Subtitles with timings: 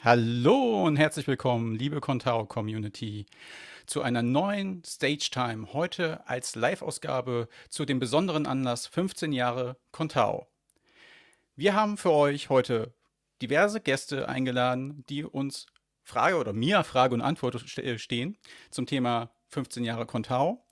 [0.00, 3.26] Hallo und herzlich willkommen, liebe Contao Community,
[3.84, 5.72] zu einer neuen Stage Time.
[5.72, 10.46] Heute als Live-Ausgabe zu dem besonderen Anlass 15 Jahre Contao.
[11.56, 12.94] Wir haben für euch heute
[13.42, 15.66] diverse Gäste eingeladen, die uns
[16.04, 18.38] Frage oder mir Frage und Antwort stehen
[18.70, 20.64] zum Thema 15 Jahre Contao.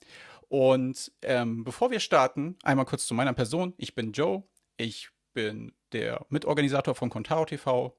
[0.47, 3.73] Und ähm, bevor wir starten, einmal kurz zu meiner Person.
[3.75, 4.43] Ich bin Joe.
[4.77, 7.93] Ich bin der Mitorganisator von Contao TV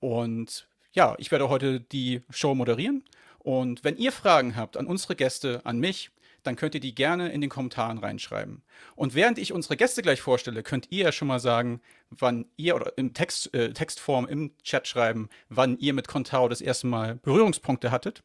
[0.00, 3.04] und ja, ich werde heute die Show moderieren.
[3.38, 6.10] Und wenn ihr Fragen habt an unsere Gäste, an mich,
[6.42, 8.62] dann könnt ihr die gerne in den Kommentaren reinschreiben.
[8.96, 12.76] Und während ich unsere Gäste gleich vorstelle, könnt ihr ja schon mal sagen, wann ihr
[12.76, 17.16] oder im Text, äh, Textform im Chat schreiben, wann ihr mit Contao das erste Mal
[17.16, 18.22] Berührungspunkte hattet.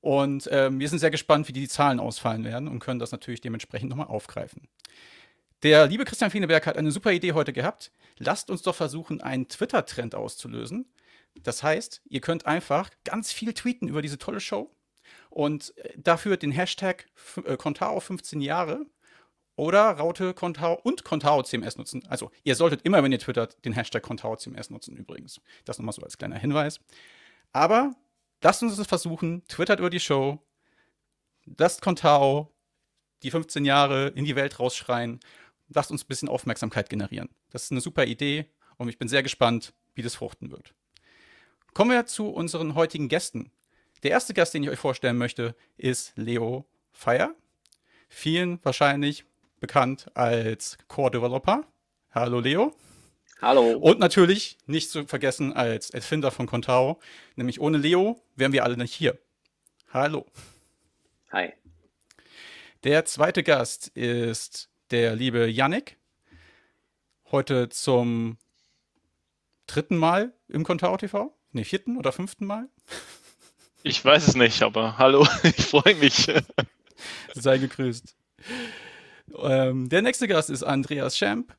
[0.00, 3.40] Und ähm, wir sind sehr gespannt, wie die Zahlen ausfallen werden und können das natürlich
[3.40, 4.68] dementsprechend nochmal aufgreifen.
[5.64, 7.90] Der liebe Christian Fieneberg hat eine super Idee heute gehabt.
[8.18, 10.86] Lasst uns doch versuchen, einen Twitter-Trend auszulösen.
[11.42, 14.74] Das heißt, ihr könnt einfach ganz viel tweeten über diese tolle Show
[15.30, 17.06] und äh, dafür den Hashtag
[17.44, 18.86] äh, Contao 15 Jahre
[19.56, 22.04] oder Raute Contao und Contao CMS nutzen.
[22.08, 25.40] Also ihr solltet immer, wenn ihr twittert, den Hashtag Contao CMS nutzen übrigens.
[25.64, 26.80] Das nochmal so als kleiner Hinweis.
[27.52, 27.94] Aber
[28.42, 30.38] lasst uns es versuchen, twittert über die Show,
[31.56, 32.52] lasst Contao
[33.22, 35.18] die 15 Jahre in die Welt rausschreien,
[35.68, 37.28] lasst uns ein bisschen Aufmerksamkeit generieren.
[37.50, 38.46] Das ist eine super Idee
[38.76, 40.74] und ich bin sehr gespannt, wie das fruchten wird.
[41.78, 43.52] Kommen wir zu unseren heutigen Gästen.
[44.02, 47.36] Der erste Gast, den ich euch vorstellen möchte, ist Leo Feier.
[48.08, 49.24] Vielen wahrscheinlich
[49.60, 51.62] bekannt als Core Developer.
[52.10, 52.74] Hallo Leo.
[53.40, 53.78] Hallo.
[53.78, 56.98] Und natürlich nicht zu vergessen als Erfinder von Contao.
[57.36, 59.16] Nämlich ohne Leo wären wir alle nicht hier.
[59.92, 60.26] Hallo.
[61.30, 61.52] Hi.
[62.82, 65.96] Der zweite Gast ist der liebe Yannick.
[67.30, 68.36] Heute zum
[69.68, 71.37] dritten Mal im Contao TV.
[71.52, 72.68] Ne, vierten oder fünften Mal?
[73.82, 76.30] Ich weiß es nicht, aber hallo, ich freue mich.
[77.34, 78.14] Sei gegrüßt.
[79.42, 81.54] Ähm, der nächste Gast ist Andreas Schamp,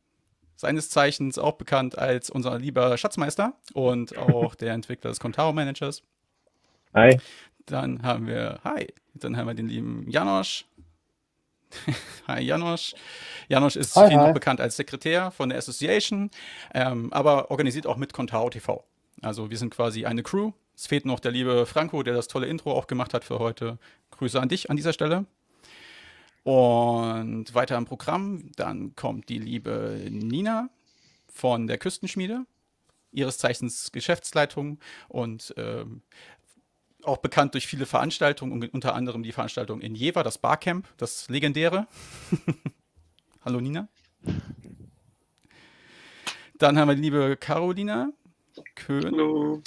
[0.56, 6.04] seines Zeichens auch bekannt als unser lieber Schatzmeister und auch der Entwickler des Contao Managers.
[6.94, 7.20] Hi.
[7.66, 10.66] Dann haben wir, hi, dann haben wir den lieben Janosch.
[12.28, 12.96] hi Janosch.
[13.48, 14.28] Janosch ist hi, viel hi.
[14.28, 16.32] noch bekannt als Sekretär von der Association,
[16.74, 18.84] ähm, aber organisiert auch mit Contao TV.
[19.22, 20.52] Also wir sind quasi eine Crew.
[20.76, 23.78] Es fehlt noch der liebe Franco, der das tolle Intro auch gemacht hat für heute.
[24.12, 25.26] Grüße an dich an dieser Stelle.
[26.44, 30.70] Und weiter im Programm, dann kommt die liebe Nina
[31.28, 32.46] von der Küstenschmiede,
[33.12, 34.80] ihres Zeichens Geschäftsleitung
[35.10, 36.02] und ähm,
[37.04, 41.88] auch bekannt durch viele Veranstaltungen, unter anderem die Veranstaltung in Jever, das Barcamp, das legendäre.
[43.46, 43.88] Hallo Nina.
[46.58, 48.12] Dann haben wir die liebe Carolina,
[48.76, 49.06] Köhn.
[49.06, 49.62] Hallo.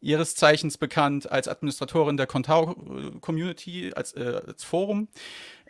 [0.00, 5.08] Ihres Zeichens bekannt als Administratorin der Contao-Community, als, äh, als Forum.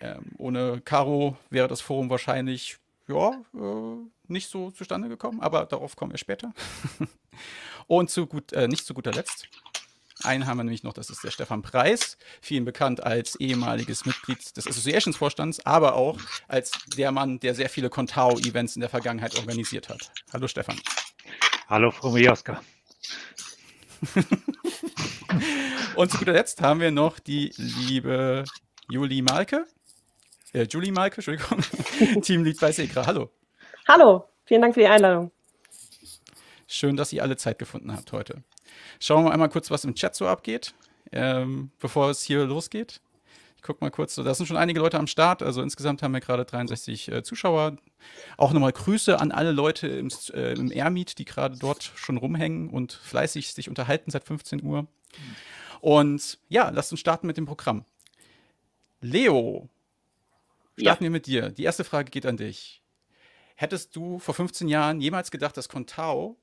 [0.01, 5.97] Ähm, ohne Caro wäre das Forum wahrscheinlich ja, äh, nicht so zustande gekommen, aber darauf
[5.97, 6.53] kommen wir später.
[7.87, 9.49] Und zu gut, äh, nicht zu guter Letzt,
[10.23, 14.57] einen haben wir nämlich noch, das ist der Stefan Preis, vielen bekannt als ehemaliges Mitglied
[14.57, 16.19] des Associations-Vorstands, aber auch
[16.49, 20.11] als der Mann, der sehr viele Contao-Events in der Vergangenheit organisiert hat.
[20.33, 20.81] Hallo Stefan.
[21.69, 22.63] Hallo, Frau Mioska.
[25.97, 28.45] Und zu guter Letzt haben wir noch die liebe
[28.89, 29.67] Julie Malke.
[30.53, 31.59] Äh, Julie Malke, Entschuldigung.
[32.23, 33.05] Teamlead bei Sekra.
[33.05, 33.31] Hallo.
[33.89, 35.33] Hallo, vielen Dank für die Einladung.
[36.69, 38.45] Schön, dass ihr alle Zeit gefunden habt heute.
[39.01, 40.73] Schauen wir einmal kurz, was im Chat so abgeht,
[41.11, 43.01] ähm, bevor es hier losgeht
[43.67, 44.15] guck mal kurz.
[44.15, 45.43] Da sind schon einige Leute am Start.
[45.43, 47.77] Also insgesamt haben wir gerade 63 äh, Zuschauer.
[48.37, 52.71] Auch nochmal Grüße an alle Leute im, äh, im Airmeet, die gerade dort schon rumhängen
[52.71, 54.87] und fleißig sich unterhalten seit 15 Uhr.
[55.81, 57.85] Und ja, lasst uns starten mit dem Programm.
[59.01, 59.69] Leo,
[60.79, 61.09] starten ja.
[61.09, 61.51] wir mit dir.
[61.51, 62.83] Die erste Frage geht an dich.
[63.57, 66.37] Hättest du vor 15 Jahren jemals gedacht, dass Contao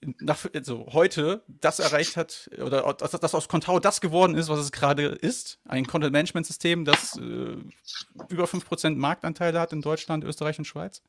[0.00, 4.60] nach, also heute das erreicht hat, oder dass, dass aus Contao das geworden ist, was
[4.60, 5.58] es gerade ist.
[5.66, 7.56] Ein Content-Management-System, das äh,
[8.28, 11.02] über 5% Marktanteile hat in Deutschland, Österreich und Schweiz?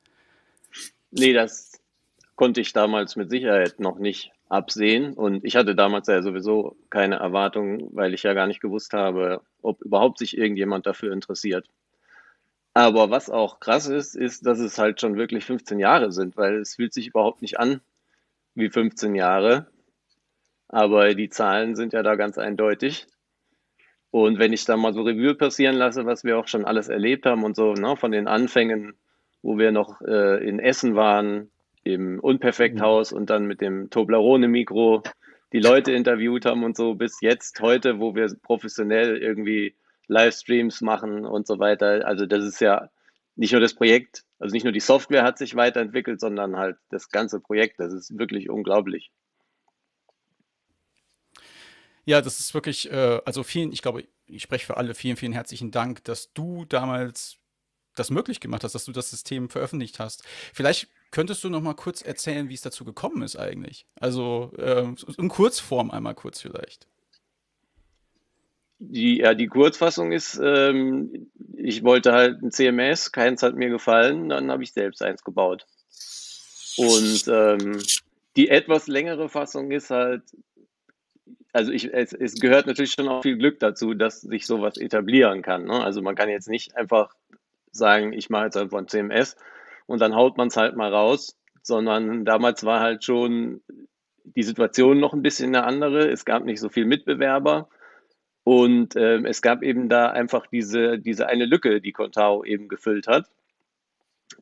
[1.12, 1.80] Nee, das
[2.36, 5.14] konnte ich damals mit Sicherheit noch nicht absehen.
[5.14, 9.42] Und ich hatte damals ja sowieso keine Erwartungen, weil ich ja gar nicht gewusst habe,
[9.62, 11.68] ob überhaupt sich irgendjemand dafür interessiert.
[12.74, 16.58] Aber was auch krass ist, ist, dass es halt schon wirklich 15 Jahre sind, weil
[16.58, 17.82] es fühlt sich überhaupt nicht an
[18.60, 19.68] wie 15 Jahre.
[20.68, 23.08] Aber die Zahlen sind ja da ganz eindeutig.
[24.12, 27.26] Und wenn ich da mal so Revue passieren lasse, was wir auch schon alles erlebt
[27.26, 28.94] haben und so, ne, von den Anfängen,
[29.42, 31.52] wo wir noch äh, in Essen waren,
[31.84, 35.04] im Unperfekthaus und dann mit dem Toblerone-Mikro
[35.54, 39.76] die Leute interviewt haben und so, bis jetzt heute, wo wir professionell irgendwie
[40.08, 42.06] Livestreams machen und so weiter.
[42.06, 42.90] Also das ist ja
[43.36, 47.10] nicht nur das Projekt, also nicht nur die Software hat sich weiterentwickelt, sondern halt das
[47.10, 47.80] ganze Projekt.
[47.80, 49.12] Das ist wirklich unglaublich.
[52.06, 55.34] Ja, das ist wirklich, äh, also vielen, ich glaube, ich spreche für alle, vielen, vielen
[55.34, 57.38] herzlichen Dank, dass du damals
[57.96, 60.24] das möglich gemacht hast, dass du das System veröffentlicht hast.
[60.54, 63.86] Vielleicht könntest du noch mal kurz erzählen, wie es dazu gekommen ist eigentlich?
[64.00, 64.88] Also äh,
[65.18, 66.88] in Kurzform einmal kurz vielleicht.
[68.82, 74.30] Die, ja, die Kurzfassung ist, ähm, ich wollte halt ein CMS, keins hat mir gefallen,
[74.30, 75.66] dann habe ich selbst eins gebaut.
[76.78, 77.80] Und ähm,
[78.38, 80.24] die etwas längere Fassung ist halt,
[81.52, 85.42] also ich, es, es, gehört natürlich schon auch viel Glück dazu, dass sich sowas etablieren
[85.42, 85.66] kann.
[85.66, 85.84] Ne?
[85.84, 87.14] Also man kann jetzt nicht einfach
[87.72, 89.36] sagen, ich mache jetzt einfach ein CMS
[89.88, 93.62] und dann haut man es halt mal raus, sondern damals war halt schon
[94.24, 96.10] die Situation noch ein bisschen eine andere.
[96.10, 97.68] Es gab nicht so viel Mitbewerber
[98.50, 103.06] und ähm, es gab eben da einfach diese, diese eine Lücke, die Contao eben gefüllt
[103.06, 103.30] hat.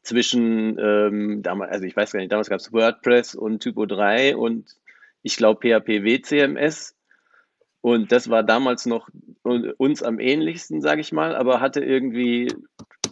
[0.02, 4.38] Zwischen, ähm, damals, also ich weiß gar nicht, damals gab es WordPress und Typo 3
[4.38, 4.78] und
[5.24, 6.96] ich glaube PHP WCMS.
[7.82, 9.10] Und das war damals noch
[9.44, 12.48] uns am ähnlichsten, sage ich mal, aber hatte irgendwie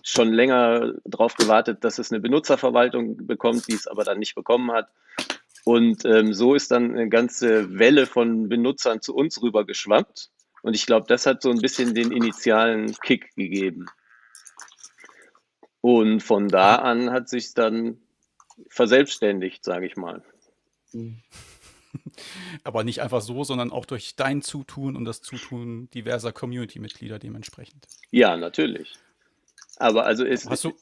[0.01, 4.71] schon länger darauf gewartet, dass es eine Benutzerverwaltung bekommt, die es aber dann nicht bekommen
[4.71, 4.87] hat.
[5.65, 10.29] Und ähm, so ist dann eine ganze Welle von Benutzern zu uns rüber geschwappt.
[10.65, 13.85] Und ich glaube, das hat so ein bisschen den initialen Kick gegeben.
[15.79, 17.99] Und von da an hat sich dann
[18.69, 20.23] verselbstständigt, sage ich mal.
[22.63, 27.85] Aber nicht einfach so, sondern auch durch dein Zutun und das Zutun diverser Community-Mitglieder dementsprechend.
[28.09, 28.95] Ja, natürlich.
[29.77, 30.73] Aber also es, Hast du?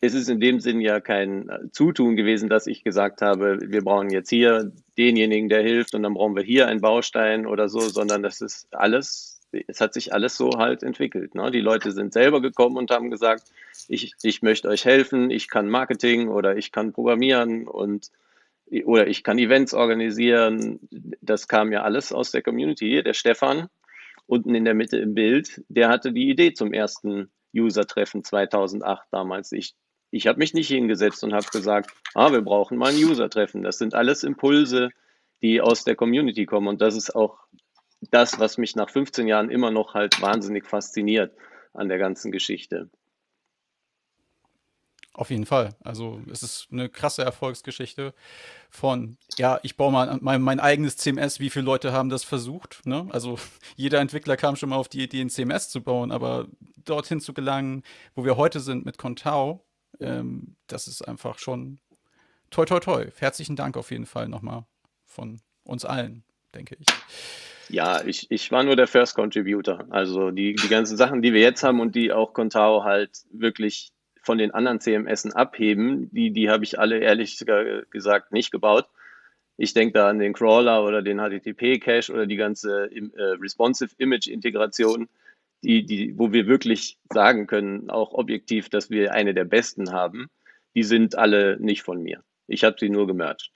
[0.00, 4.10] Es ist in dem Sinn ja kein Zutun gewesen, dass ich gesagt habe, wir brauchen
[4.10, 8.22] jetzt hier denjenigen, der hilft und dann brauchen wir hier einen Baustein oder so, sondern
[8.22, 11.34] das ist alles, es hat sich alles so halt entwickelt.
[11.34, 11.50] Ne?
[11.50, 13.44] Die Leute sind selber gekommen und haben gesagt,
[13.88, 18.10] ich, ich möchte euch helfen, ich kann Marketing oder ich kann programmieren und
[18.84, 20.78] oder ich kann Events organisieren.
[21.22, 23.02] Das kam ja alles aus der Community.
[23.02, 23.68] Der Stefan,
[24.26, 29.52] unten in der Mitte im Bild, der hatte die Idee zum ersten User-Treffen 2008 damals.
[29.52, 29.74] Ich
[30.10, 33.62] ich habe mich nicht hingesetzt und habe gesagt, ah, wir brauchen mal ein User-Treffen.
[33.62, 34.90] Das sind alles Impulse,
[35.42, 36.68] die aus der Community kommen.
[36.68, 37.38] Und das ist auch
[38.10, 41.32] das, was mich nach 15 Jahren immer noch halt wahnsinnig fasziniert
[41.74, 42.88] an der ganzen Geschichte.
[45.18, 45.74] Auf jeden Fall.
[45.82, 48.14] Also es ist eine krasse Erfolgsgeschichte
[48.70, 52.86] von, ja, ich baue mal mein, mein eigenes CMS, wie viele Leute haben das versucht.
[52.86, 53.08] Ne?
[53.10, 53.36] Also
[53.76, 56.46] jeder Entwickler kam schon mal auf die Idee, ein CMS zu bauen, aber
[56.76, 57.82] dorthin zu gelangen,
[58.14, 59.64] wo wir heute sind mit Contao,
[60.00, 61.78] ähm, das ist einfach schon
[62.50, 63.06] toi, toi, toi.
[63.18, 64.64] Herzlichen Dank auf jeden Fall nochmal
[65.04, 66.24] von uns allen,
[66.54, 66.86] denke ich.
[67.68, 69.84] Ja, ich, ich war nur der First Contributor.
[69.90, 73.92] Also die, die ganzen Sachen, die wir jetzt haben und die auch Contao halt wirklich
[74.22, 77.42] von den anderen CMSen abheben, die, die habe ich alle ehrlich
[77.90, 78.86] gesagt nicht gebaut.
[79.56, 85.08] Ich denke da an den Crawler oder den HTTP-Cache oder die ganze äh, Responsive Image-Integration
[85.62, 90.28] die, die, wo wir wirklich sagen können, auch objektiv, dass wir eine der besten haben,
[90.74, 92.22] die sind alle nicht von mir.
[92.46, 93.52] Ich habe sie nur gemercht.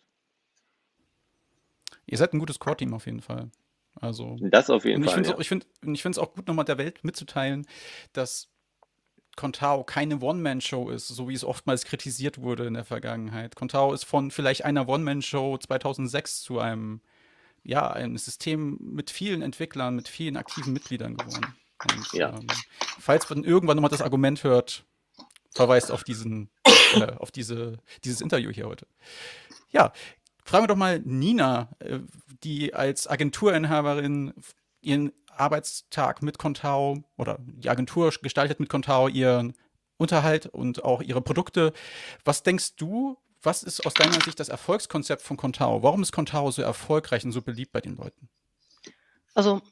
[2.06, 3.50] Ihr seid ein gutes Core-Team auf jeden Fall.
[3.94, 5.24] Also, das auf jeden und ich Fall.
[5.24, 5.34] Ja.
[5.34, 7.66] Auch, ich finde es auch gut, nochmal der Welt mitzuteilen,
[8.12, 8.48] dass
[9.36, 13.54] Contao keine One-Man-Show ist, so wie es oftmals kritisiert wurde in der Vergangenheit.
[13.54, 17.00] Contao ist von vielleicht einer One-Man-Show 2006 zu einem,
[17.62, 21.54] ja, einem System mit vielen Entwicklern, mit vielen aktiven Mitgliedern geworden.
[21.90, 22.30] Und, ja.
[22.30, 22.46] ähm,
[22.98, 24.84] falls man irgendwann nochmal das Argument hört,
[25.50, 26.50] verweist auf diesen,
[26.94, 28.86] äh, auf diese, dieses Interview hier heute.
[29.70, 29.92] Ja,
[30.44, 32.00] fragen wir doch mal Nina, äh,
[32.42, 34.34] die als Agenturinhaberin
[34.80, 39.54] ihren Arbeitstag mit Contao oder die Agentur gestaltet mit Contao ihren
[39.96, 41.72] Unterhalt und auch ihre Produkte.
[42.24, 45.82] Was denkst du, was ist aus deiner Sicht das Erfolgskonzept von Contao?
[45.82, 48.28] Warum ist Contao so erfolgreich und so beliebt bei den Leuten?
[49.34, 49.62] Also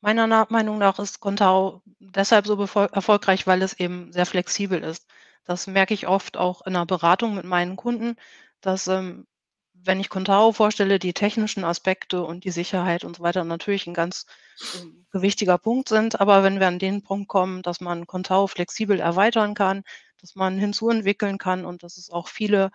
[0.00, 5.06] Meiner Meinung nach ist Contao deshalb so erfolgreich, weil es eben sehr flexibel ist.
[5.44, 8.16] Das merke ich oft auch in der Beratung mit meinen Kunden,
[8.60, 9.26] dass, ähm,
[9.74, 13.94] wenn ich Contao vorstelle, die technischen Aspekte und die Sicherheit und so weiter natürlich ein
[13.94, 14.26] ganz
[14.74, 16.20] ähm, gewichtiger Punkt sind.
[16.20, 19.82] Aber wenn wir an den Punkt kommen, dass man Contao flexibel erweitern kann,
[20.20, 22.70] dass man hinzuentwickeln kann und dass es auch viele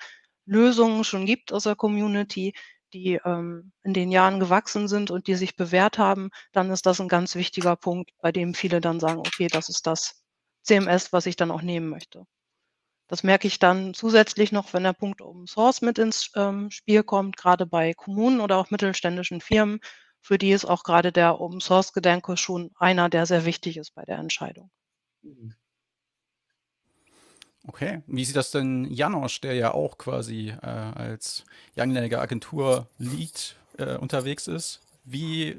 [0.46, 2.54] Lösungen schon gibt aus der Community,
[2.96, 7.02] die ähm, in den Jahren gewachsen sind und die sich bewährt haben, dann ist das
[7.02, 10.24] ein ganz wichtiger Punkt, bei dem viele dann sagen, okay, das ist das
[10.64, 12.26] CMS, was ich dann auch nehmen möchte.
[13.08, 17.04] Das merke ich dann zusätzlich noch, wenn der Punkt Open Source mit ins ähm, Spiel
[17.04, 19.80] kommt, gerade bei Kommunen oder auch mittelständischen Firmen.
[20.22, 23.94] Für die ist auch gerade der Open Source Gedanke schon einer, der sehr wichtig ist
[23.94, 24.72] bei der Entscheidung.
[27.68, 31.46] Okay, wie sieht das denn Janosch, der ja auch quasi äh, als
[31.76, 34.82] langjähriger Agentur-Lead äh, unterwegs ist?
[35.04, 35.58] Wie,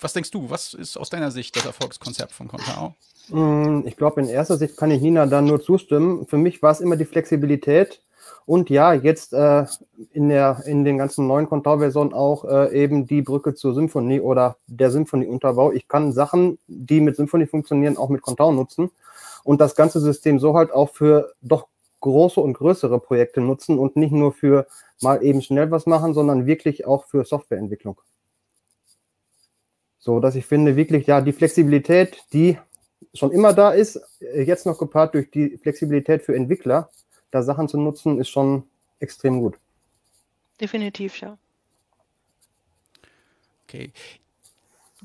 [0.00, 2.94] was denkst du, was ist aus deiner Sicht das Erfolgskonzept von Contao?
[3.28, 6.26] Mm, ich glaube, in erster Sicht kann ich Nina da nur zustimmen.
[6.26, 8.02] Für mich war es immer die Flexibilität.
[8.44, 9.64] Und ja, jetzt äh,
[10.12, 14.56] in, der, in den ganzen neuen Contao-Versionen auch äh, eben die Brücke zur Symphonie oder
[14.66, 15.72] der Symphonie-Unterbau.
[15.72, 18.90] Ich kann Sachen, die mit Symphonie funktionieren, auch mit Contao nutzen
[19.46, 21.68] und das ganze System so halt auch für doch
[22.00, 24.66] große und größere Projekte nutzen und nicht nur für
[25.00, 28.00] mal eben schnell was machen, sondern wirklich auch für Softwareentwicklung.
[30.00, 32.58] So, dass ich finde, wirklich, ja, die Flexibilität, die
[33.14, 36.90] schon immer da ist, äh, jetzt noch gepaart durch die Flexibilität für Entwickler,
[37.30, 38.64] da Sachen zu nutzen, ist schon
[38.98, 39.58] extrem gut.
[40.60, 41.38] Definitiv, ja.
[43.64, 43.92] Okay.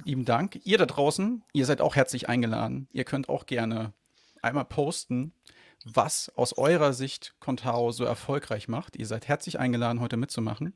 [0.03, 0.59] Lieben Dank.
[0.63, 2.87] Ihr da draußen, ihr seid auch herzlich eingeladen.
[2.91, 3.93] Ihr könnt auch gerne
[4.41, 5.33] einmal posten,
[5.83, 8.95] was aus eurer Sicht Contao so erfolgreich macht.
[8.95, 10.75] Ihr seid herzlich eingeladen, heute mitzumachen.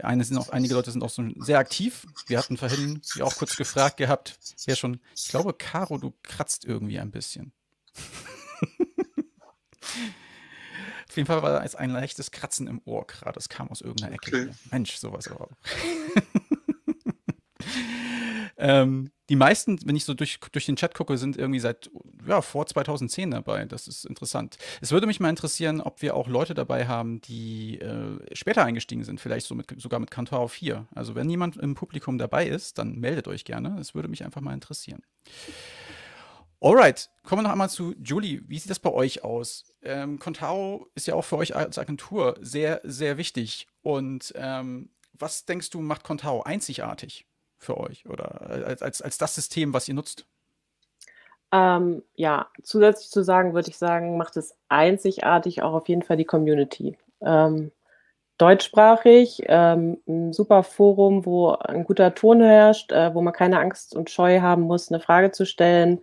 [0.00, 2.06] Auch, einige Leute sind auch so sehr aktiv.
[2.26, 6.64] Wir hatten vorhin ja auch kurz gefragt gehabt, wer schon, ich glaube, Caro, du kratzt
[6.64, 7.52] irgendwie ein bisschen.
[11.08, 13.32] Auf jeden Fall war es ein leichtes Kratzen im Ohr gerade.
[13.32, 14.28] Das kam aus irgendeiner Ecke.
[14.28, 14.50] Okay.
[14.70, 15.48] Mensch, sowas aber.
[18.58, 21.90] ähm, die meisten, wenn ich so durch, durch den Chat gucke, sind irgendwie seit
[22.26, 23.64] ja, vor 2010 dabei.
[23.64, 24.56] Das ist interessant.
[24.80, 29.04] Es würde mich mal interessieren, ob wir auch Leute dabei haben, die äh, später eingestiegen
[29.04, 30.86] sind, vielleicht so mit, sogar mit Kantor 4.
[30.94, 33.78] Also wenn jemand im Publikum dabei ist, dann meldet euch gerne.
[33.80, 35.02] Es würde mich einfach mal interessieren.
[36.60, 38.42] Alright, kommen wir noch einmal zu Julie.
[38.46, 39.74] Wie sieht das bei euch aus?
[39.82, 43.66] Ähm, Contao ist ja auch für euch als Agentur sehr, sehr wichtig.
[43.82, 47.26] Und ähm, was denkst du, macht Contao einzigartig?
[47.58, 50.26] Für euch oder als, als, als das System, was ihr nutzt?
[51.52, 56.16] Ähm, ja, zusätzlich zu sagen, würde ich sagen, macht es einzigartig auch auf jeden Fall
[56.16, 56.98] die Community.
[57.22, 57.70] Ähm,
[58.38, 63.96] deutschsprachig, ähm, ein super Forum, wo ein guter Ton herrscht, äh, wo man keine Angst
[63.96, 66.00] und Scheu haben muss, eine Frage zu stellen.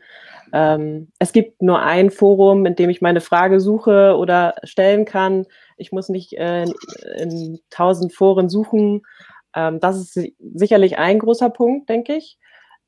[0.51, 5.45] Ähm, es gibt nur ein Forum, in dem ich meine Frage suche oder stellen kann.
[5.77, 6.65] Ich muss nicht äh,
[7.17, 9.03] in tausend Foren suchen.
[9.55, 12.37] Ähm, das ist sicherlich ein großer Punkt, denke ich.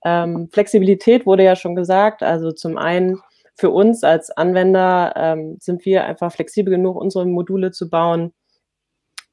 [0.03, 2.23] Ähm, Flexibilität wurde ja schon gesagt.
[2.23, 3.19] Also zum einen
[3.55, 8.33] für uns als Anwender ähm, sind wir einfach flexibel genug, unsere Module zu bauen,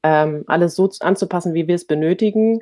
[0.03, 2.61] ähm, alles so anzupassen, wie wir es benötigen.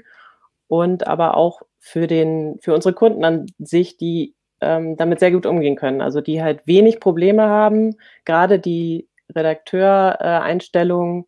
[0.67, 5.45] Und aber auch für, den, für unsere Kunden an sich, die ähm, damit sehr gut
[5.45, 6.01] umgehen können.
[6.01, 11.25] Also die halt wenig Probleme haben, gerade die Redakteureinstellungen, äh,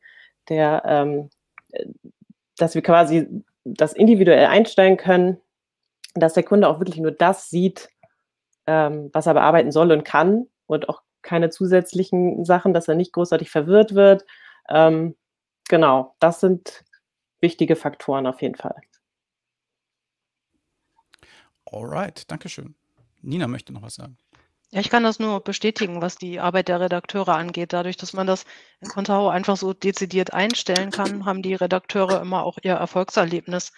[0.50, 1.30] der ähm,
[2.58, 5.40] dass wir quasi das individuell einstellen können,
[6.16, 7.90] dass der Kunde auch wirklich nur das sieht,
[8.68, 13.14] ähm, was er bearbeiten soll und kann und auch keine zusätzlichen Sachen, dass er nicht
[13.14, 14.26] großartig verwirrt wird.
[14.70, 15.16] Ähm,
[15.70, 16.84] genau, das sind
[17.40, 18.76] wichtige Faktoren auf jeden Fall.
[21.66, 22.76] Alright, Dankeschön.
[23.22, 24.18] Nina möchte noch was sagen.
[24.74, 27.74] Ja, ich kann das nur bestätigen, was die Arbeit der Redakteure angeht.
[27.74, 28.44] Dadurch, dass man das
[28.82, 33.72] in Contao einfach so dezidiert einstellen kann, haben die Redakteure immer auch ihr Erfolgserlebnis,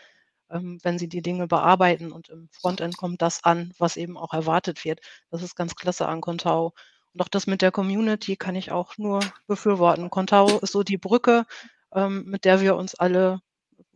[0.49, 2.13] ähm, wenn sie die Dinge bearbeiten.
[2.13, 5.01] Und im Frontend kommt das an, was eben auch erwartet wird.
[5.31, 6.73] Das ist ganz klasse an Contao.
[7.13, 10.09] Und auch das mit der Community kann ich auch nur befürworten.
[10.09, 11.45] Contao ist so die Brücke,
[11.93, 13.41] ähm, mit der wir uns alle,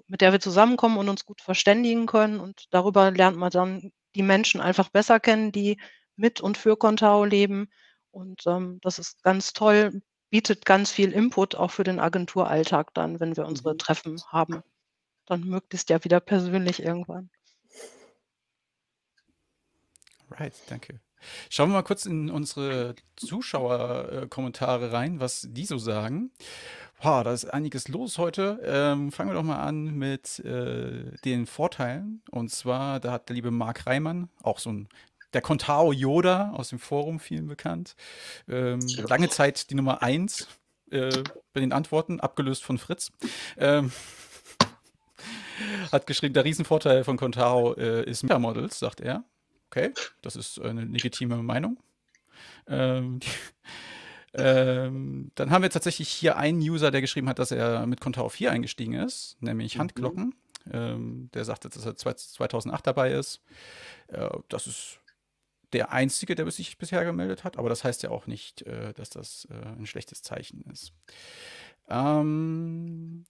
[0.07, 2.41] mit der wir zusammenkommen und uns gut verständigen können.
[2.41, 5.77] Und darüber lernt man dann die Menschen einfach besser kennen, die
[6.19, 7.69] mit und für Contao leben.
[8.11, 13.19] Und ähm, das ist ganz toll, bietet ganz viel Input auch für den Agenturalltag dann,
[13.19, 13.77] wenn wir unsere mhm.
[13.79, 14.63] Treffen haben.
[15.25, 17.29] Dann möglichst ja wieder persönlich irgendwann.
[20.31, 20.99] Right, danke.
[21.49, 26.31] Schauen wir mal kurz in unsere Zuschauerkommentare rein, was die so sagen.
[27.01, 28.59] Wow, da ist einiges los heute.
[28.63, 32.21] Ähm, fangen wir doch mal an mit äh, den Vorteilen.
[32.29, 34.89] Und zwar, da hat der liebe Marc Reimann, auch so ein
[35.33, 37.95] der Contao Yoda aus dem Forum, vielen bekannt.
[38.47, 40.47] Ähm, lange Zeit die Nummer 1
[40.91, 43.11] äh, bei den Antworten, abgelöst von Fritz.
[43.57, 43.91] Ähm,
[45.91, 49.23] hat geschrieben, der Riesenvorteil von Contao äh, ist Metamodels, sagt er.
[49.67, 51.77] Okay, das ist eine legitime Meinung.
[52.67, 53.19] Ähm,
[54.33, 58.29] ähm, dann haben wir tatsächlich hier einen User, der geschrieben hat, dass er mit Contao
[58.29, 59.81] 4 eingestiegen ist, nämlich mhm.
[59.81, 60.35] Handglocken.
[60.71, 63.41] Ähm, der sagte, dass er 2008 dabei ist.
[64.07, 64.99] Äh, das ist
[65.73, 69.09] der Einzige, der sich bisher gemeldet hat, aber das heißt ja auch nicht, äh, dass
[69.09, 70.93] das äh, ein schlechtes Zeichen ist.
[71.89, 73.25] Ähm,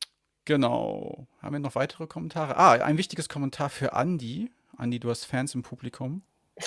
[0.46, 1.28] genau.
[1.42, 2.58] Haben wir noch weitere Kommentare?
[2.58, 4.52] Ah, ein wichtiges Kommentar für Andi.
[4.78, 6.22] Andi, du hast Fans im Publikum.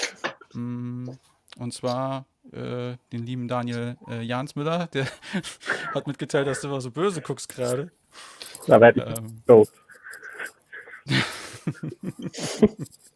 [0.55, 1.09] Mm,
[1.57, 5.07] und zwar äh, den lieben Daniel äh, Jansmüller, der
[5.95, 7.91] hat mitgeteilt, dass du immer so böse guckst gerade.
[8.69, 9.67] Aber Ähm, so.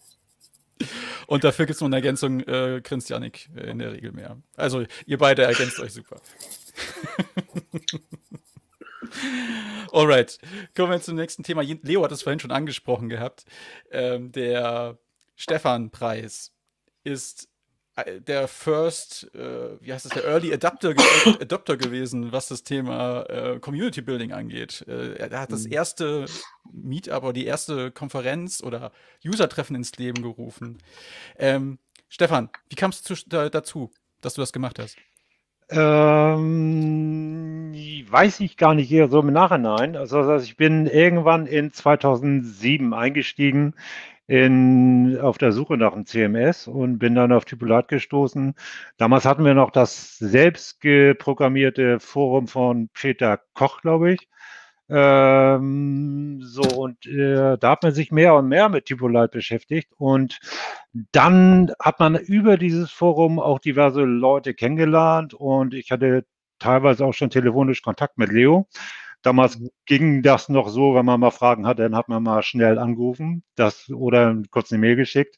[1.27, 4.37] Und dafür gibt es noch eine Ergänzung, äh, grinst Janik äh, in der Regel mehr.
[4.57, 6.21] Also ihr beide ergänzt euch super.
[9.93, 10.39] Alright,
[10.75, 11.63] kommen wir zum nächsten Thema.
[11.63, 13.45] Leo hat es vorhin schon angesprochen gehabt.
[13.91, 14.99] Ähm, der
[15.37, 16.53] Stefan-Preis
[17.05, 17.49] ist
[18.05, 21.05] der First, äh, wie heißt das, der Early Adapter, ge
[21.41, 24.85] Adopter gewesen, was das Thema äh, Community Building angeht.
[24.87, 26.27] Äh, er hat das erste
[26.71, 28.93] Meetup oder die erste Konferenz oder
[29.25, 30.79] User-Treffen ins Leben gerufen.
[31.39, 34.97] Ähm, Stefan, wie kamst du da, dazu, dass du das gemacht hast?
[35.69, 36.47] Ähm,
[38.09, 39.97] weiß ich gar nicht eher so im Nachhinein.
[39.97, 43.75] Also, also ich bin irgendwann in 2007 eingestiegen
[44.27, 48.55] in, auf der Suche nach einem CMS und bin dann auf Typolat gestoßen.
[48.97, 54.29] Damals hatten wir noch das selbst geprogrammierte Forum von Peter Koch, glaube ich.
[54.89, 59.93] Ähm, so, und äh, da hat man sich mehr und mehr mit Typolite beschäftigt.
[59.97, 60.39] Und
[61.13, 66.25] dann hat man über dieses Forum auch diverse Leute kennengelernt und ich hatte
[66.59, 68.69] teilweise auch schon telefonisch Kontakt mit Leo.
[69.23, 72.79] Damals ging das noch so, wenn man mal Fragen hatte, dann hat man mal schnell
[72.79, 75.37] angerufen das, oder kurz eine Mail geschickt.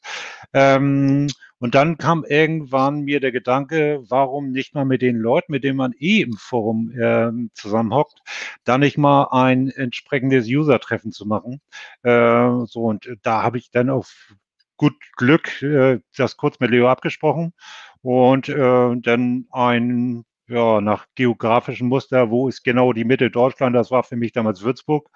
[0.53, 1.27] Ähm,
[1.59, 5.77] und dann kam irgendwann mir der Gedanke, warum nicht mal mit den Leuten, mit denen
[5.77, 8.19] man eh im Forum äh, zusammenhockt,
[8.63, 11.61] da nicht mal ein entsprechendes User-Treffen zu machen.
[12.03, 14.33] Äh, so, und da habe ich dann auf
[14.77, 17.53] gut Glück äh, das kurz mit Leo abgesprochen
[18.01, 23.91] und äh, dann ein ja, nach geografischen Muster, wo ist genau die Mitte Deutschland, das
[23.91, 25.09] war für mich damals Würzburg,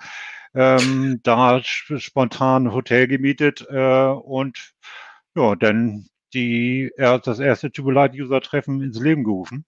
[0.55, 4.73] ähm, da spontan Hotel gemietet äh, und
[5.35, 9.65] ja, dann die, das erste Tubular-User-Treffen ins Leben gerufen.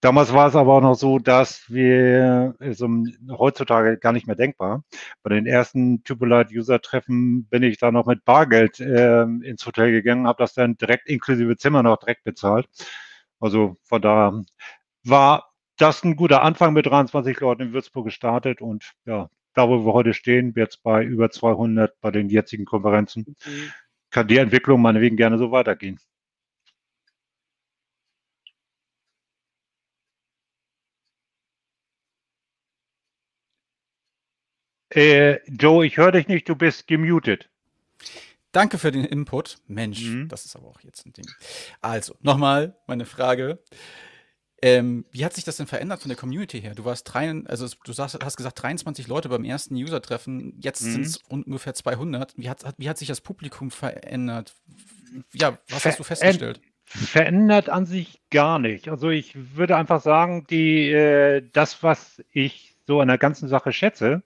[0.00, 2.88] Damals war es aber auch noch so, dass wir, also
[3.30, 4.84] heutzutage gar nicht mehr denkbar,
[5.22, 10.42] bei den ersten Tubular-User-Treffen bin ich da noch mit Bargeld äh, ins Hotel gegangen, habe
[10.42, 12.68] das dann direkt inklusive Zimmer noch direkt bezahlt.
[13.40, 14.42] Also von da
[15.04, 19.84] war das ein guter Anfang mit 23 Leuten in Würzburg gestartet und ja, da wo
[19.84, 23.72] wir heute stehen, jetzt bei über 200 bei den jetzigen Konferenzen, mhm.
[24.10, 25.98] kann die Entwicklung meinetwegen gerne so weitergehen.
[34.90, 37.50] Äh, Joe, ich höre dich nicht, du bist gemutet.
[38.52, 39.58] Danke für den Input.
[39.66, 40.28] Mensch, mhm.
[40.28, 41.26] das ist aber auch jetzt ein Ding.
[41.80, 43.58] Also, nochmal meine Frage.
[44.62, 46.74] Ähm, wie hat sich das denn verändert von der Community her?
[46.74, 50.92] Du warst drei, also du sagst, hast gesagt 23 Leute beim ersten User-Treffen, jetzt mhm.
[50.92, 52.34] sind es ungefähr 200.
[52.36, 54.54] Wie hat, wie hat sich das Publikum verändert?
[55.32, 56.60] Ja, was Ver hast du festgestellt?
[56.86, 58.88] Verändert an sich gar nicht.
[58.88, 63.72] Also ich würde einfach sagen, die, äh, das, was ich so an der ganzen Sache
[63.72, 64.22] schätze,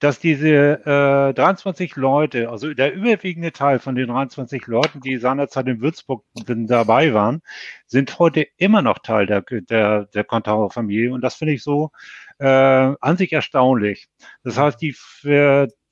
[0.00, 0.84] dass diese
[1.30, 6.24] äh, 23 Leute, also der überwiegende Teil von den 23 Leuten, die seinerzeit in Würzburg
[6.34, 7.42] dabei waren,
[7.86, 11.12] sind heute immer noch Teil der, der, der Contauer Familie.
[11.12, 11.90] Und das finde ich so
[12.38, 14.08] äh, an sich erstaunlich.
[14.42, 14.96] Das heißt, die,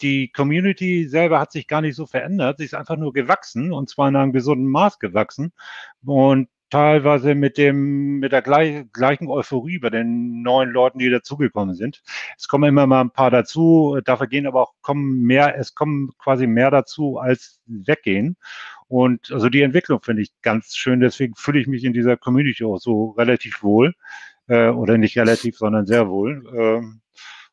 [0.01, 2.59] die Community selber hat sich gar nicht so verändert.
[2.59, 5.53] Sie ist einfach nur gewachsen und zwar in einem gesunden Maß gewachsen.
[6.05, 11.75] Und teilweise mit dem, mit der gleich, gleichen Euphorie bei den neuen Leuten, die dazugekommen
[11.75, 12.03] sind.
[12.37, 16.13] Es kommen immer mal ein paar dazu, dafür gehen aber auch kommen mehr, es kommen
[16.19, 18.37] quasi mehr dazu als weggehen.
[18.89, 22.65] Und also die Entwicklung finde ich ganz schön, deswegen fühle ich mich in dieser Community
[22.65, 23.95] auch so relativ wohl.
[24.49, 26.45] Äh, oder nicht relativ, sondern sehr wohl.
[26.57, 27.03] Ähm,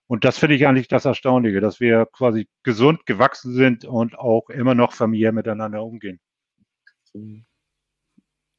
[0.08, 4.49] und das finde ich eigentlich das Erstaunliche, dass wir quasi gesund gewachsen sind und auch
[4.49, 6.19] immer noch familiär miteinander umgehen.
[7.13, 7.45] Mhm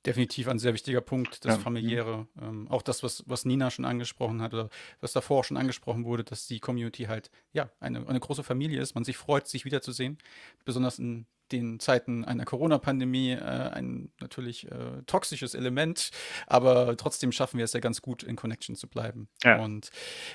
[0.06, 1.60] definitiv ein sehr wichtiger Punkt, das ja.
[1.60, 2.26] familiäre.
[2.40, 6.24] Ähm, auch das, was, was Nina schon angesprochen hat oder was davor schon angesprochen wurde,
[6.24, 8.94] dass die Community halt ja eine, eine große Familie ist.
[8.94, 10.18] Man sich freut, sich wiederzusehen.
[10.64, 16.10] Besonders in den Zeiten einer Corona-Pandemie äh, ein natürlich äh, toxisches Element,
[16.46, 19.28] aber trotzdem schaffen wir es ja ganz gut, in Connection zu bleiben.
[19.44, 19.62] Ja.
[19.62, 19.90] Und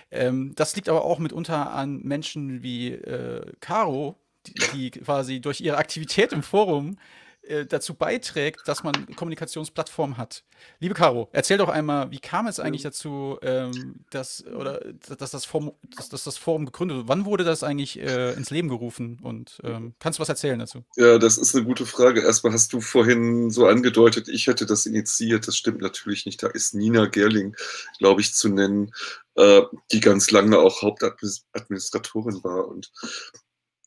[0.10, 5.62] ähm, das liegt aber auch mitunter an Menschen wie äh, Caro, die, die quasi durch
[5.62, 6.98] ihre Aktivität im Forum
[7.44, 10.44] äh, dazu beiträgt, dass man Kommunikationsplattformen hat.
[10.80, 14.80] Liebe Caro, erzähl doch einmal, wie kam es eigentlich dazu, ähm, dass, oder,
[15.18, 17.08] dass, das Forum, dass, dass, das Forum gegründet wurde?
[17.08, 19.20] Wann wurde das eigentlich äh, ins Leben gerufen?
[19.24, 20.84] Und ähm, kannst du was erzählen dazu?
[20.98, 22.22] Ja, das ist eine gute Frage.
[22.22, 25.48] Erstmal hast du vorhin so angedeutet, ich hätte das initiiert.
[25.48, 26.44] Das stimmt natürlich nicht.
[26.44, 27.56] Da ist Nina Gerling,
[27.98, 28.94] glaube ich, zu nennen,
[29.36, 32.68] äh, die ganz lange auch Hauptadministratorin war.
[32.68, 32.92] Und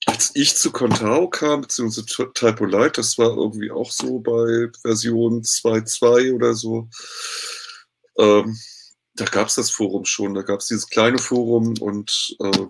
[0.06, 5.42] als ich zu Contao kam, beziehungsweise Typo Light, das war irgendwie auch so bei Version
[5.42, 6.88] 2.2 oder so,
[8.18, 8.58] ähm,
[9.14, 12.66] da gab es das Forum schon, da gab es dieses kleine Forum und äh,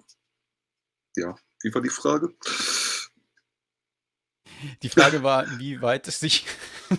[1.16, 2.34] ja, wie war die Frage?
[4.82, 6.46] Die Frage war, wie weit es sich.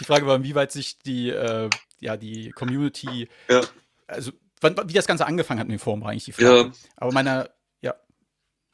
[0.00, 1.68] Die Frage war, wie weit sich die, äh,
[1.98, 3.60] ja, die Community, ja.
[4.06, 6.68] also wie das Ganze angefangen hat mit dem Forum, war eigentlich die Frage.
[6.68, 6.72] Ja.
[6.96, 7.50] Aber meine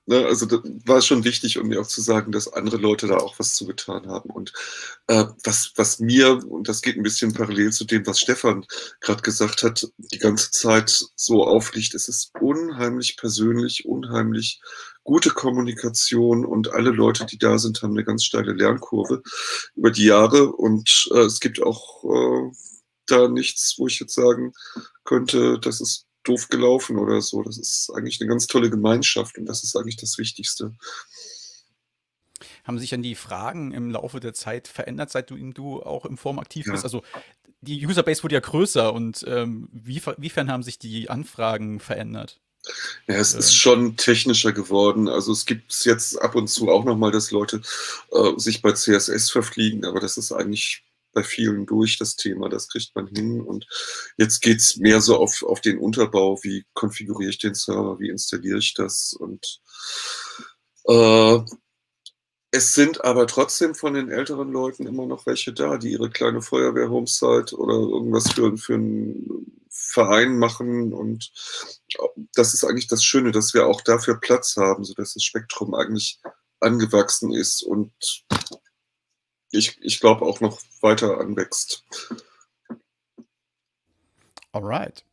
[0.06, 3.18] Ne, also da war schon wichtig, um mir auch zu sagen, dass andere Leute da
[3.18, 4.30] auch was zugetan haben.
[4.30, 4.52] Und
[5.06, 8.66] äh, was, was mir, und das geht ein bisschen parallel zu dem, was Stefan
[9.00, 14.60] gerade gesagt hat, die ganze Zeit so aufliegt, es ist unheimlich persönlich, unheimlich
[15.04, 19.22] gute Kommunikation und alle Leute, die da sind, haben eine ganz steile Lernkurve
[19.76, 20.52] über die Jahre.
[20.52, 22.50] Und äh, es gibt auch äh,
[23.06, 24.52] da nichts, wo ich jetzt sagen
[25.04, 27.42] könnte, das ist doof gelaufen oder so.
[27.42, 30.74] Das ist eigentlich eine ganz tolle Gemeinschaft und das ist eigentlich das Wichtigste.
[32.64, 36.16] Haben sich dann die Fragen im Laufe der Zeit verändert, seit du, du auch im
[36.16, 36.72] Forum aktiv ja.
[36.72, 36.84] bist?
[36.84, 37.02] Also
[37.60, 42.40] die Userbase wurde ja größer und ähm, wie, wiefern haben sich die Anfragen verändert?
[43.08, 45.08] Ja, es ist schon technischer geworden.
[45.08, 47.60] Also es gibt es jetzt ab und zu auch nochmal, dass Leute
[48.12, 52.48] äh, sich bei CSS verfliegen, aber das ist eigentlich bei vielen durch, das Thema.
[52.48, 53.40] Das kriegt man hin.
[53.40, 53.66] Und
[54.16, 58.58] jetzt geht's mehr so auf, auf den Unterbau, wie konfiguriere ich den Server, wie installiere
[58.58, 59.12] ich das.
[59.12, 59.60] Und
[60.88, 61.38] äh,
[62.54, 66.42] es sind aber trotzdem von den älteren Leuten immer noch welche da, die ihre kleine
[66.42, 70.92] Feuerwehr-Homesite oder irgendwas für, für einen Verein machen.
[70.92, 71.32] Und
[72.34, 76.20] das ist eigentlich das Schöne, dass wir auch dafür Platz haben, sodass das Spektrum eigentlich
[76.60, 77.92] angewachsen ist und
[79.52, 81.84] ich, ich glaube, auch noch weiter anwächst.
[84.52, 85.04] Alright.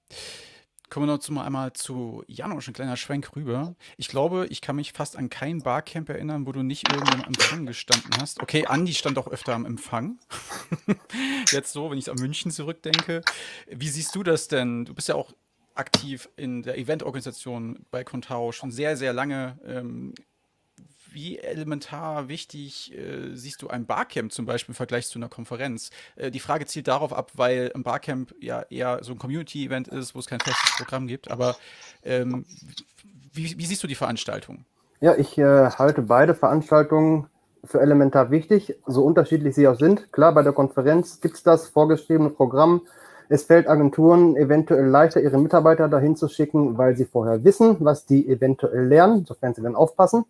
[0.89, 3.75] Kommen wir noch zu, mal einmal zu Janusz, ein kleiner Schwenk rüber.
[3.97, 7.23] Ich glaube, ich kann mich fast an kein Barcamp erinnern, wo du nicht irgendwo am
[7.25, 8.41] Empfang gestanden hast.
[8.41, 10.17] Okay, Andi stand auch öfter am Empfang.
[11.51, 13.21] Jetzt so, wenn ich an München zurückdenke.
[13.67, 14.85] Wie siehst du das denn?
[14.85, 15.31] Du bist ja auch
[15.75, 19.59] aktiv in der Eventorganisation bei Contao schon sehr, sehr lange.
[19.65, 20.15] Ähm,
[21.11, 25.89] wie elementar wichtig äh, siehst du ein Barcamp zum Beispiel im Vergleich zu einer Konferenz?
[26.15, 30.15] Äh, die Frage zielt darauf ab, weil ein Barcamp ja eher so ein Community-Event ist,
[30.15, 31.31] wo es kein festes Programm gibt.
[31.31, 31.55] Aber
[32.03, 32.45] ähm,
[33.33, 34.65] wie, wie, siehst du die Veranstaltung?
[35.01, 37.27] Ja, ich äh, halte beide Veranstaltungen
[37.63, 40.11] für elementar wichtig, so unterschiedlich sie auch sind.
[40.11, 42.81] Klar, bei der Konferenz gibt es das vorgeschriebene Programm.
[43.27, 48.05] Es fällt Agenturen eventuell leichter, ihre Mitarbeiter dahin zu schicken, weil sie vorher wissen, was
[48.05, 50.25] die eventuell lernen, sofern sie dann aufpassen.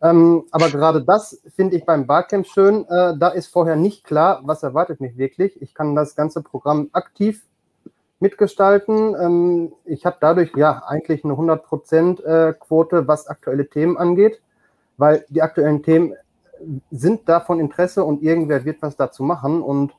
[0.00, 2.86] Ähm, aber gerade das finde ich beim Barcamp schön.
[2.88, 5.60] Äh, da ist vorher nicht klar, was erwartet mich wirklich.
[5.60, 7.42] Ich kann das ganze Programm aktiv
[8.20, 9.14] mitgestalten.
[9.20, 14.40] Ähm, ich habe dadurch ja eigentlich eine 100% äh, Quote, was aktuelle Themen angeht,
[14.96, 16.14] weil die aktuellen Themen
[16.90, 19.62] sind da von Interesse und irgendwer wird was dazu machen.
[19.62, 19.92] Und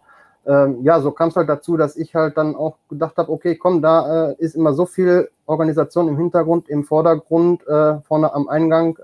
[0.46, 3.56] ähm, ja, so kam es halt dazu, dass ich halt dann auch gedacht habe, okay,
[3.56, 8.48] komm, da äh, ist immer so viel Organisation im Hintergrund, im Vordergrund, äh, vorne am
[8.48, 8.98] Eingang.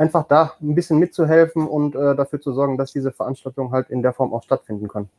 [0.00, 4.00] Einfach da ein bisschen mitzuhelfen und äh, dafür zu sorgen, dass diese Veranstaltung halt in
[4.00, 5.10] der Form auch stattfinden kann.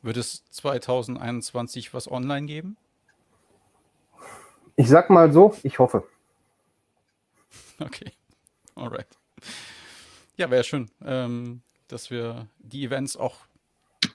[0.00, 2.78] Wird es 2021 was online geben?
[4.76, 6.04] Ich sag mal so, ich hoffe.
[7.80, 8.12] Okay,
[8.76, 9.08] alright.
[10.36, 13.40] Ja, wäre schön, ähm, dass wir die Events auch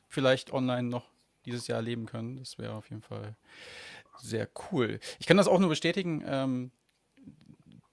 [0.08, 1.12] vielleicht online noch
[1.46, 2.38] dieses Jahr erleben können.
[2.38, 3.36] Das wäre auf jeden Fall
[4.18, 5.00] sehr cool.
[5.20, 6.24] Ich kann das auch nur bestätigen.
[6.26, 6.72] Ähm,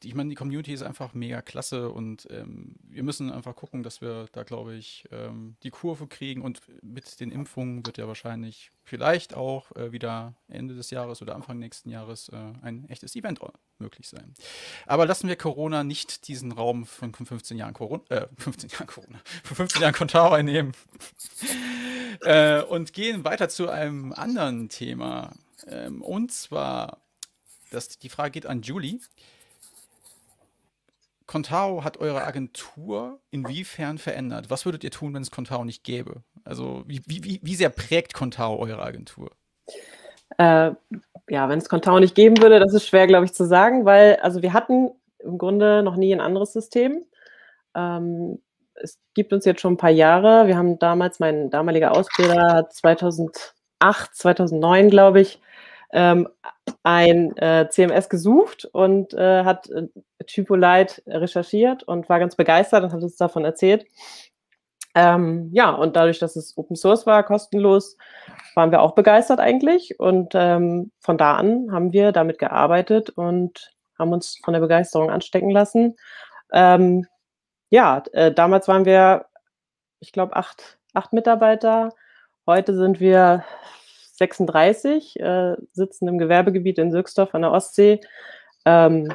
[0.05, 4.01] ich meine, die Community ist einfach mega klasse und ähm, wir müssen einfach gucken, dass
[4.01, 8.71] wir da, glaube ich, ähm, die Kurve kriegen und mit den Impfungen wird ja wahrscheinlich
[8.85, 13.41] vielleicht auch äh, wieder Ende des Jahres oder Anfang nächsten Jahres äh, ein echtes Event
[13.79, 14.35] möglich sein.
[14.87, 19.21] Aber lassen wir Corona nicht diesen Raum von 15 Jahren Corona, äh, 15 Jahren Corona,
[19.45, 20.73] von 15 Jahren Contao einnehmen
[22.21, 25.33] äh, und gehen weiter zu einem anderen Thema.
[25.67, 27.01] Ähm, und zwar,
[27.71, 29.01] das, die Frage geht an Julie.
[31.27, 34.49] Contao hat eure Agentur inwiefern verändert?
[34.49, 36.23] Was würdet ihr tun, wenn es Contao nicht gäbe?
[36.45, 39.31] Also wie, wie, wie sehr prägt Contao eure Agentur?
[40.39, 40.73] Äh,
[41.29, 44.17] ja, wenn es Contao nicht geben würde, das ist schwer, glaube ich, zu sagen, weil
[44.17, 47.05] also wir hatten im Grunde noch nie ein anderes System.
[47.75, 48.41] Ähm,
[48.75, 50.47] es gibt uns jetzt schon ein paar Jahre.
[50.47, 55.41] Wir haben damals, mein damaliger Ausbilder 2008, 2009, glaube ich,
[55.93, 56.29] ähm,
[56.83, 59.89] ein äh, CMS gesucht und äh, hat äh,
[60.27, 63.87] Typolite recherchiert und war ganz begeistert und hat uns davon erzählt.
[64.95, 67.99] Ähm, ja, und dadurch, dass es Open Source war, kostenlos,
[68.55, 70.01] waren wir auch begeistert eigentlich.
[70.01, 75.11] Und ähm, von da an haben wir damit gearbeitet und haben uns von der Begeisterung
[75.11, 75.97] anstecken lassen.
[76.51, 77.07] Ähm,
[77.69, 79.27] ja, äh, damals waren wir,
[80.01, 81.91] ich glaube, acht, acht Mitarbeiter.
[82.47, 83.45] Heute sind wir
[84.17, 88.01] 36, äh, sitzen im Gewerbegebiet in Sülksdorf an der Ostsee
[88.65, 89.13] ähm,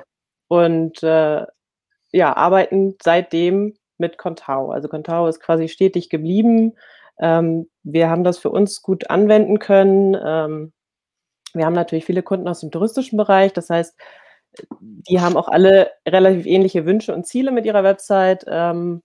[0.47, 1.45] und äh,
[2.11, 4.71] ja, arbeiten seitdem mit Contao.
[4.71, 6.73] Also Contao ist quasi stetig geblieben.
[7.19, 10.17] Ähm, wir haben das für uns gut anwenden können.
[10.23, 10.73] Ähm,
[11.53, 13.53] wir haben natürlich viele Kunden aus dem touristischen Bereich.
[13.53, 13.95] Das heißt,
[14.71, 18.45] die haben auch alle relativ ähnliche Wünsche und Ziele mit ihrer Website.
[18.47, 19.01] Ähm,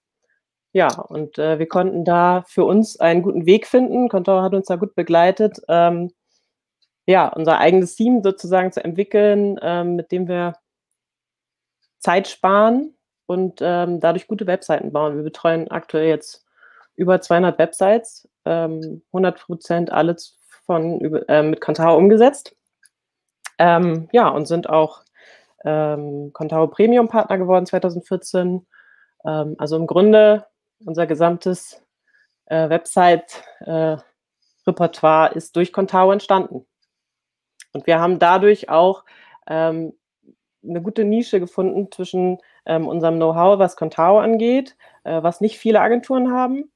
[0.76, 4.10] ja, und äh, wir konnten da für uns einen guten Weg finden.
[4.10, 6.12] Contao hat uns da gut begleitet, ähm,
[7.06, 10.52] ja, unser eigenes Team sozusagen zu entwickeln, ähm, mit dem wir
[11.98, 15.16] Zeit sparen und ähm, dadurch gute Webseiten bauen.
[15.16, 16.44] Wir betreuen aktuell jetzt
[16.94, 22.54] über 200 Websites, 100 ähm, Prozent alles von, äh, mit Contao umgesetzt.
[23.58, 25.04] Ähm, ja, und sind auch
[25.64, 28.66] ähm, Contao Premium Partner geworden 2014.
[29.24, 30.44] Ähm, also im Grunde
[30.84, 31.82] unser gesamtes
[32.46, 36.66] äh, Website-Repertoire äh, ist durch Contao entstanden.
[37.72, 39.04] Und wir haben dadurch auch
[39.46, 39.92] ähm,
[40.62, 45.80] eine gute Nische gefunden zwischen ähm, unserem Know-how, was Contao angeht, äh, was nicht viele
[45.80, 46.70] Agenturen haben,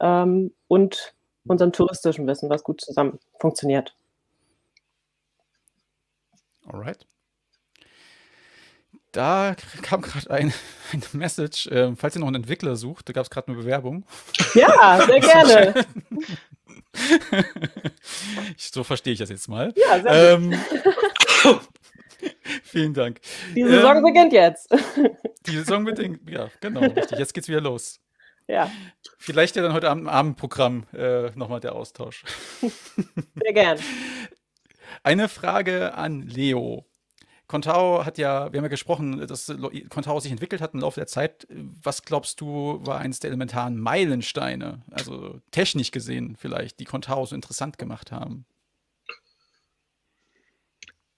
[0.00, 1.14] ähm, und
[1.46, 3.94] unserem touristischen Wissen, was gut zusammen funktioniert.
[6.66, 7.06] Alright.
[9.16, 10.52] Da kam gerade ein,
[10.92, 14.04] eine Message, äh, falls ihr noch einen Entwickler sucht, da gab es gerade eine Bewerbung.
[14.54, 15.86] Ja, sehr gerne.
[18.58, 19.72] so verstehe ich das jetzt mal.
[19.74, 20.54] Ja, sehr ähm,
[22.62, 23.20] Vielen Dank.
[23.54, 24.68] Die Saison ähm, beginnt jetzt.
[25.46, 27.18] Die Saison beginnt, ja, genau, richtig.
[27.18, 27.98] Jetzt geht's wieder los.
[28.48, 28.70] Ja.
[29.16, 32.22] Vielleicht ja dann heute Abend im Abendprogramm äh, nochmal der Austausch.
[32.60, 33.78] Sehr gern.
[35.02, 36.84] Eine Frage an Leo.
[37.48, 39.54] Contao hat ja, wir haben ja gesprochen, dass
[39.88, 41.46] Contao sich entwickelt hat im Laufe der Zeit.
[41.82, 47.34] Was glaubst du, war eines der elementaren Meilensteine, also technisch gesehen vielleicht, die Contao so
[47.34, 48.46] interessant gemacht haben?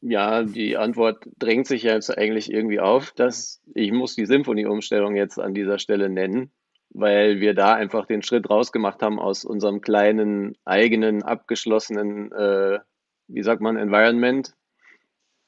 [0.01, 5.41] Ja, die Antwort drängt sich jetzt eigentlich irgendwie auf, dass ich muss die Symphonie-Umstellung jetzt
[5.41, 6.53] an dieser Stelle nennen,
[6.91, 12.79] weil wir da einfach den Schritt rausgemacht haben aus unserem kleinen, eigenen, abgeschlossenen, äh,
[13.27, 14.55] wie sagt man, Environment,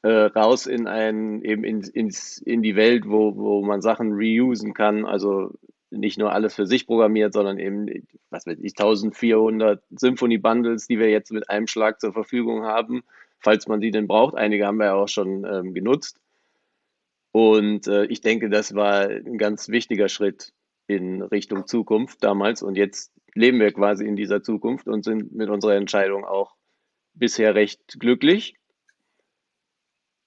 [0.03, 4.75] äh, raus in ein, eben in, ins, in die Welt, wo, wo man Sachen reusen
[4.75, 5.53] kann, also
[5.91, 7.87] nicht nur alles für sich programmiert, sondern eben,
[8.31, 13.03] was weiß ich, 1400 Symphony-Bundles, die wir jetzt mit einem Schlag zur Verfügung haben,
[13.41, 14.37] falls man sie denn braucht.
[14.37, 16.21] Einige haben wir ja auch schon ähm, genutzt.
[17.33, 20.53] Und äh, ich denke, das war ein ganz wichtiger Schritt
[20.87, 22.63] in Richtung Zukunft damals.
[22.63, 26.57] Und jetzt leben wir quasi in dieser Zukunft und sind mit unserer Entscheidung auch
[27.15, 28.55] bisher recht glücklich.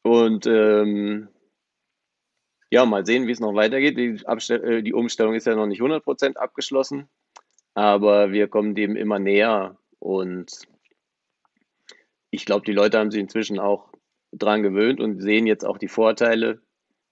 [0.04, 1.30] Und ähm,
[2.70, 3.98] ja, mal sehen, wie es noch weitergeht.
[3.98, 7.10] Die, Abstell äh, die Umstellung ist ja noch nicht 100% abgeschlossen,
[7.74, 10.68] aber wir kommen dem immer näher und
[12.32, 13.94] ich glaube, die Leute haben sich inzwischen auch
[14.32, 16.62] dran gewöhnt und sehen jetzt auch die Vorteile,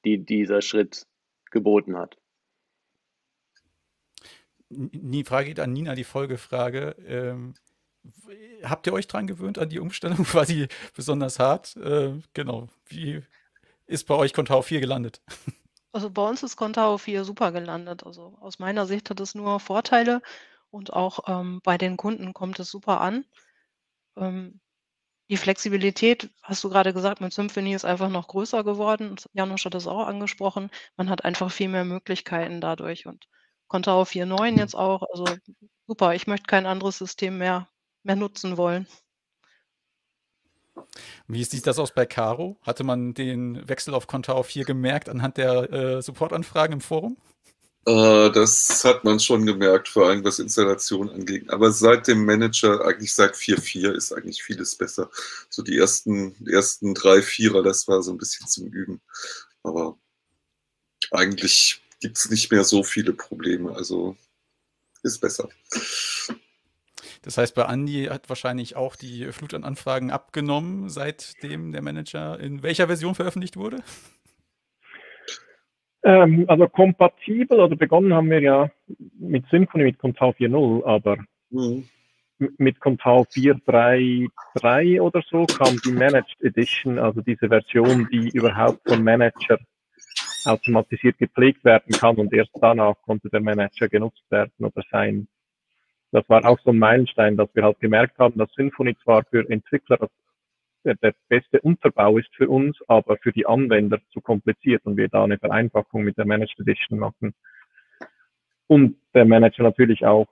[0.03, 1.05] die dieser Schritt
[1.51, 2.17] geboten hat.
[4.69, 6.95] Die Frage geht an Nina, die Folgefrage.
[7.05, 7.53] Ähm,
[8.63, 10.19] habt ihr euch dran gewöhnt an die Umstellung?
[10.33, 11.75] War sie besonders hart?
[11.77, 12.69] Äh, genau.
[12.85, 13.21] Wie
[13.87, 15.21] ist bei euch Contao 4 gelandet?
[15.93, 18.05] Also bei uns ist Contao 4 super gelandet.
[18.05, 20.21] Also aus meiner Sicht hat es nur Vorteile
[20.69, 23.25] und auch ähm, bei den Kunden kommt es super an.
[24.15, 24.61] Ähm,
[25.29, 29.17] die Flexibilität, hast du gerade gesagt, mit Symphony ist einfach noch größer geworden.
[29.33, 30.69] Janusz hat das auch angesprochen.
[30.95, 33.27] Man hat einfach viel mehr Möglichkeiten dadurch und
[33.69, 35.03] auf 4.9 jetzt auch.
[35.11, 35.25] Also
[35.87, 37.67] super, ich möchte kein anderes System mehr,
[38.03, 38.87] mehr nutzen wollen.
[41.27, 42.57] Wie sieht das aus bei Caro?
[42.61, 47.17] Hatte man den Wechsel auf Contao 4 gemerkt anhand der äh, Supportanfragen im Forum?
[47.85, 51.49] Äh, das hat man schon gemerkt, vor allem was Installation angeht.
[51.49, 55.09] Aber seit dem Manager, eigentlich seit 4.4, ist eigentlich vieles besser.
[55.49, 59.01] So die ersten, ersten drei Vierer, das war so ein bisschen zum Üben.
[59.63, 59.97] Aber
[61.11, 63.75] eigentlich gibt es nicht mehr so viele Probleme.
[63.75, 64.15] Also
[65.03, 65.49] ist besser.
[67.23, 72.39] Das heißt, bei Andi hat wahrscheinlich auch die Flut an Anfragen abgenommen, seitdem der Manager
[72.39, 73.77] in welcher Version veröffentlicht wurde?
[76.03, 78.71] Ähm, also kompatibel oder begonnen haben wir ja
[79.19, 81.17] mit Symfony mit Contao 4.0, aber
[81.51, 81.87] Mhm.
[82.57, 89.03] mit Contao 4.3.3 oder so kam die Managed Edition, also diese Version, die überhaupt vom
[89.03, 89.59] Manager
[90.45, 95.27] automatisiert gepflegt werden kann und erst danach konnte der Manager genutzt werden oder sein.
[96.11, 99.49] Das war auch so ein Meilenstein, dass wir halt gemerkt haben, dass Symfony zwar für
[99.49, 100.09] Entwickler
[100.83, 105.07] der, der beste Unterbau ist für uns, aber für die Anwender zu kompliziert und wir
[105.07, 107.33] da eine Vereinfachung mit der Managed Edition machen.
[108.67, 110.27] Und der Manager natürlich auch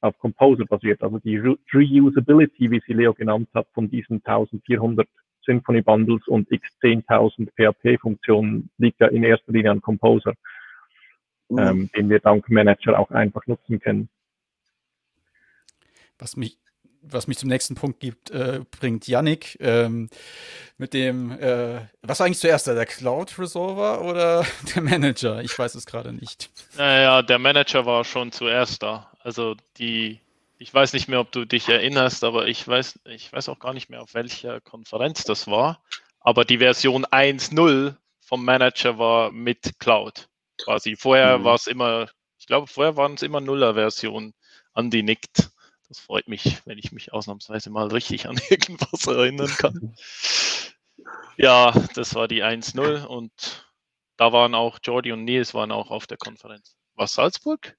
[0.00, 5.08] auf Composer basiert, also die Re- Reusability, wie sie Leo genannt hat, von diesen 1400
[5.44, 10.34] Symphony Bundles und x 10.000 PHP-Funktionen liegt ja in erster Linie an Composer,
[11.48, 11.58] Mhm.
[11.58, 14.08] ähm, den wir dank Manager auch einfach nutzen können.
[16.18, 16.58] Was mich,
[17.02, 20.08] was mich zum nächsten Punkt gibt, äh, bringt Yannick ähm,
[20.78, 25.42] mit dem, äh, was war eigentlich zuerst, da, der Cloud Resolver oder der Manager?
[25.42, 26.50] Ich weiß es gerade nicht.
[26.76, 29.12] Naja, der Manager war schon zuerst da.
[29.20, 30.20] Also die,
[30.58, 33.72] ich weiß nicht mehr, ob du dich erinnerst, aber ich weiß, ich weiß auch gar
[33.74, 35.82] nicht mehr, auf welcher Konferenz das war.
[36.20, 40.28] Aber die Version 1.0 vom Manager war mit Cloud.
[40.64, 40.96] Quasi.
[40.96, 41.44] Vorher Mhm.
[41.44, 44.34] war es immer, ich glaube, vorher waren es immer Nuller-Versionen.
[44.72, 45.50] Andi nickt.
[45.88, 49.96] Das freut mich, wenn ich mich ausnahmsweise mal richtig an irgendwas erinnern kann.
[51.36, 53.66] Ja, das war die 1.0 und
[54.16, 56.76] da waren auch Jordi und Nils waren auch auf der Konferenz.
[56.94, 57.76] War Salzburg?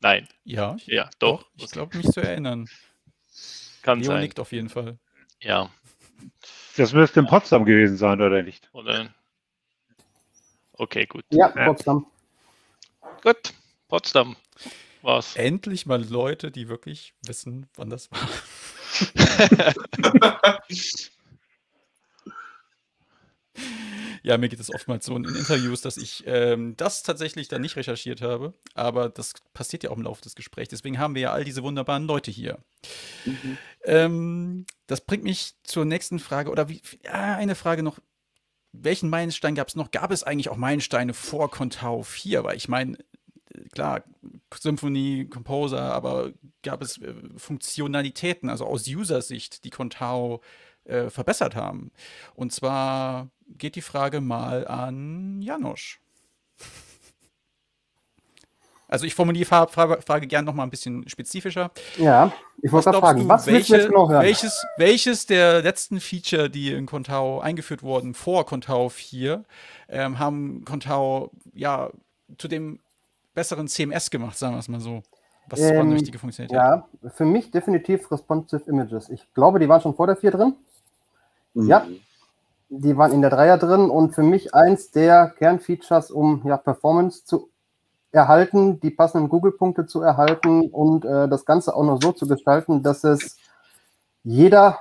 [0.00, 1.50] Nein, Ja, ich, ja, doch.
[1.56, 1.72] ich okay.
[1.72, 2.68] glaube, mich zu erinnern.
[3.82, 4.20] Kann Leo sein.
[4.22, 4.98] nickt auf jeden Fall.
[5.40, 5.70] Ja.
[6.76, 8.68] Das müsste in Potsdam gewesen sein, oder nicht?
[8.72, 9.12] Oder?
[10.72, 11.24] Okay, gut.
[11.30, 11.48] Ja.
[11.48, 12.06] Potsdam.
[13.22, 13.52] Gut.
[13.88, 14.36] Potsdam
[15.02, 15.36] war's.
[15.36, 18.20] Endlich mal Leute, die wirklich wissen, wann das war.
[24.22, 27.76] Ja, mir geht es oftmals so in Interviews, dass ich ähm, das tatsächlich dann nicht
[27.76, 28.54] recherchiert habe.
[28.74, 30.68] Aber das passiert ja auch im Laufe des Gesprächs.
[30.68, 32.58] Deswegen haben wir ja all diese wunderbaren Leute hier.
[33.24, 33.58] Mhm.
[33.84, 36.50] Ähm, das bringt mich zur nächsten Frage.
[36.50, 37.98] Oder wie, ja, eine Frage noch.
[38.72, 39.90] Welchen Meilenstein gab es noch?
[39.90, 42.44] Gab es eigentlich auch Meilensteine vor Contao 4?
[42.44, 42.98] Weil ich meine,
[43.72, 44.02] klar,
[44.54, 46.30] Symphony, Composer, aber
[46.62, 50.40] gab es äh, Funktionalitäten, also aus User-Sicht, die Contao
[50.84, 51.90] äh, verbessert haben?
[52.34, 56.00] Und zwar geht die Frage mal an Janosch.
[58.88, 61.70] Also ich formuliere die Fra- Fra- Frage gerne noch mal ein bisschen spezifischer.
[61.96, 64.22] Ja, ich wollte fragen, du, was willst du welche, jetzt genau hören?
[64.24, 69.44] welches, welches der letzten Feature, die in Contao eingeführt wurden, vor Contao 4,
[69.88, 71.90] ähm, haben Contao ja
[72.36, 72.80] zu dem
[73.34, 75.02] besseren CMS gemacht, sagen wir es mal so.
[75.48, 76.56] Was war Ähm, eine wichtige Funktionalität?
[76.56, 79.08] Ja, für mich definitiv Responsive Images.
[79.08, 80.54] Ich glaube, die waren schon vor der 4 drin.
[81.54, 81.66] Mhm.
[81.68, 81.86] Ja.
[82.68, 87.24] Die waren in der Dreier drin und für mich eins der Kernfeatures, um ja, Performance
[87.24, 87.50] zu
[88.12, 92.82] erhalten, die passenden Google-Punkte zu erhalten und äh, das Ganze auch noch so zu gestalten,
[92.82, 93.36] dass es
[94.22, 94.80] jeder,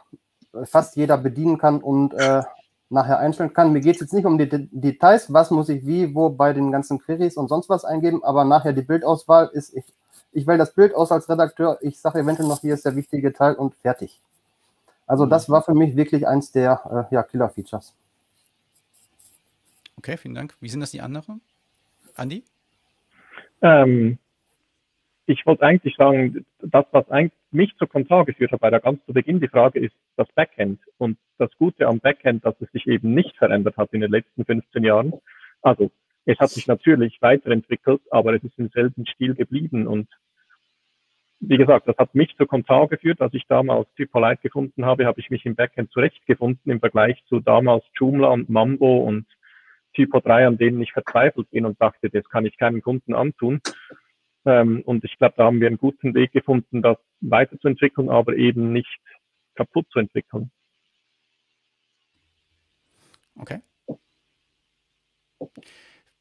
[0.65, 2.43] fast jeder bedienen kann und äh,
[2.89, 3.71] nachher einstellen kann.
[3.71, 6.53] Mir geht es jetzt nicht um die De Details, was muss ich wie, wo bei
[6.53, 9.85] den ganzen Queries und sonst was eingeben, aber nachher die Bildauswahl ist, ich,
[10.31, 13.31] ich wähle das Bild aus als Redakteur, ich sage eventuell noch, hier ist der wichtige
[13.33, 14.19] Teil und fertig.
[15.07, 17.93] Also das war für mich wirklich eins der äh, ja, Killer-Features.
[19.97, 20.55] Okay, vielen Dank.
[20.61, 21.41] Wie sind das die anderen?
[22.15, 22.43] Andi?
[23.61, 24.17] Ähm,
[25.25, 29.03] ich wollte eigentlich sagen, das, was eigentlich mich zu Kontar geführt hat bei der ganz
[29.05, 30.79] zu Beginn, die Frage ist das Backend.
[30.97, 34.45] Und das Gute am Backend, dass es sich eben nicht verändert hat in den letzten
[34.45, 35.13] 15 Jahren.
[35.61, 35.91] Also,
[36.25, 39.87] es hat sich natürlich weiterentwickelt, aber es ist im selben Stil geblieben.
[39.87, 40.07] Und
[41.39, 43.21] wie gesagt, das hat mich zu Kontar geführt.
[43.21, 47.39] Als ich damals Typolite gefunden habe, habe ich mich im Backend zurechtgefunden im Vergleich zu
[47.39, 49.25] damals Joomla und Mambo und
[49.93, 53.61] Typo 3, an denen ich verzweifelt bin und dachte, das kann ich keinem Kunden antun.
[54.45, 58.71] Ähm, und ich glaube, da haben wir einen guten Weg gefunden, das weiterzuentwickeln, aber eben
[58.71, 58.99] nicht
[59.55, 60.51] kaputt zu entwickeln.
[63.35, 63.61] Okay.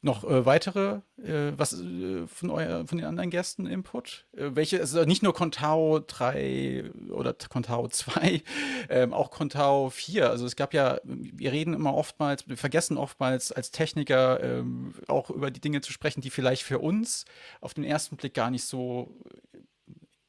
[0.01, 4.25] Noch äh, weitere, äh, was äh, von, euer, von den anderen Gästen Input?
[4.31, 8.41] Äh, welche, also nicht nur Contao 3 oder Contao 2,
[8.89, 10.29] ähm, auch Contao 4.
[10.29, 15.29] Also es gab ja, wir reden immer oftmals, wir vergessen oftmals als Techniker ähm, auch
[15.29, 17.25] über die Dinge zu sprechen, die vielleicht für uns
[17.59, 19.13] auf den ersten Blick gar nicht so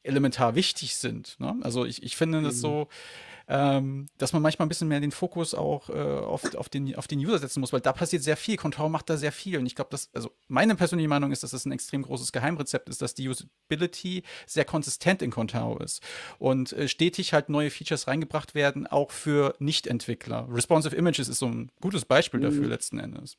[0.03, 1.39] elementar wichtig sind.
[1.39, 1.57] Ne?
[1.63, 2.89] Also ich, ich finde das so,
[3.53, 7.09] ähm, dass man manchmal ein bisschen mehr den Fokus auch äh, auf, auf, den, auf
[7.09, 8.57] den User setzen muss, weil da passiert sehr viel.
[8.57, 9.59] Control macht da sehr viel.
[9.59, 12.89] Und ich glaube, dass, also meine persönliche Meinung ist, dass das ein extrem großes Geheimrezept
[12.89, 16.01] ist, dass die Usability sehr konsistent in Contao ist
[16.39, 20.47] und äh, stetig halt neue Features reingebracht werden, auch für Nicht-Entwickler.
[20.49, 22.69] Responsive Images ist so ein gutes Beispiel dafür Mhm.
[22.69, 23.37] letzten Endes.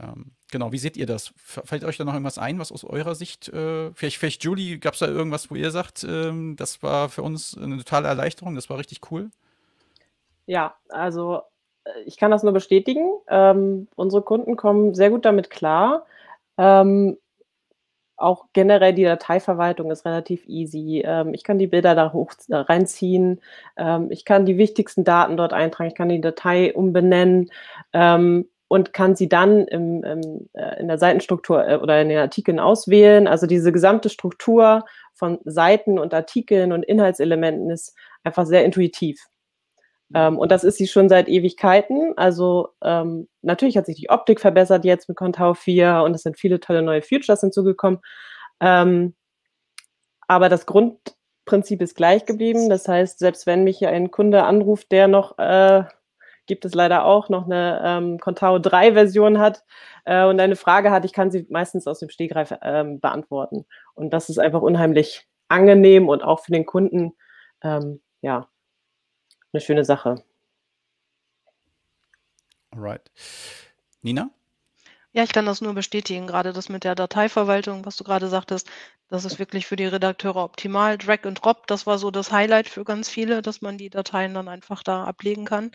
[0.00, 1.32] Ähm, genau, wie seht ihr das?
[1.36, 4.94] Fällt euch da noch irgendwas ein, was aus eurer Sicht, äh, vielleicht, vielleicht Julie, gab
[4.94, 8.68] es da irgendwas, wo ihr sagt, ähm, das war für uns eine totale Erleichterung, das
[8.70, 9.30] war richtig cool?
[10.46, 11.42] Ja, also
[11.84, 13.08] äh, ich kann das nur bestätigen.
[13.28, 16.06] Ähm, unsere Kunden kommen sehr gut damit klar.
[16.58, 17.16] Ähm,
[18.16, 21.02] auch generell die Dateiverwaltung ist relativ easy.
[21.04, 23.40] Ähm, ich kann die Bilder da hoch da reinziehen.
[23.76, 25.88] Ähm, ich kann die wichtigsten Daten dort eintragen.
[25.88, 27.50] Ich kann die Datei umbenennen
[28.68, 32.58] und kann sie dann im, im, äh, in der Seitenstruktur äh, oder in den Artikeln
[32.58, 33.26] auswählen.
[33.26, 34.84] Also diese gesamte Struktur
[35.14, 37.94] von Seiten und Artikeln und Inhaltselementen ist
[38.24, 39.26] einfach sehr intuitiv.
[40.14, 42.14] Ähm, und das ist sie schon seit Ewigkeiten.
[42.16, 46.38] Also ähm, natürlich hat sich die Optik verbessert jetzt mit Contao 4 und es sind
[46.38, 48.00] viele tolle neue Features hinzugekommen.
[48.60, 49.14] Ähm,
[50.28, 52.68] aber das Grundprinzip ist gleich geblieben.
[52.68, 55.84] Das heißt, selbst wenn mich hier ein Kunde anruft, der noch, äh,
[56.46, 59.64] gibt es leider auch, noch eine ähm, Contao 3 Version hat
[60.04, 63.66] äh, und eine Frage hat, ich kann sie meistens aus dem Stegreif ähm, beantworten.
[63.94, 67.12] Und das ist einfach unheimlich angenehm und auch für den Kunden,
[67.62, 68.48] ähm, ja,
[69.52, 70.22] eine schöne Sache.
[72.70, 73.10] Alright.
[74.02, 74.30] Nina?
[75.12, 78.68] Ja, ich kann das nur bestätigen, gerade das mit der Dateiverwaltung, was du gerade sagtest,
[79.08, 80.98] das ist wirklich für die Redakteure optimal.
[80.98, 84.34] Drag and Drop, das war so das Highlight für ganz viele, dass man die Dateien
[84.34, 85.70] dann einfach da ablegen kann.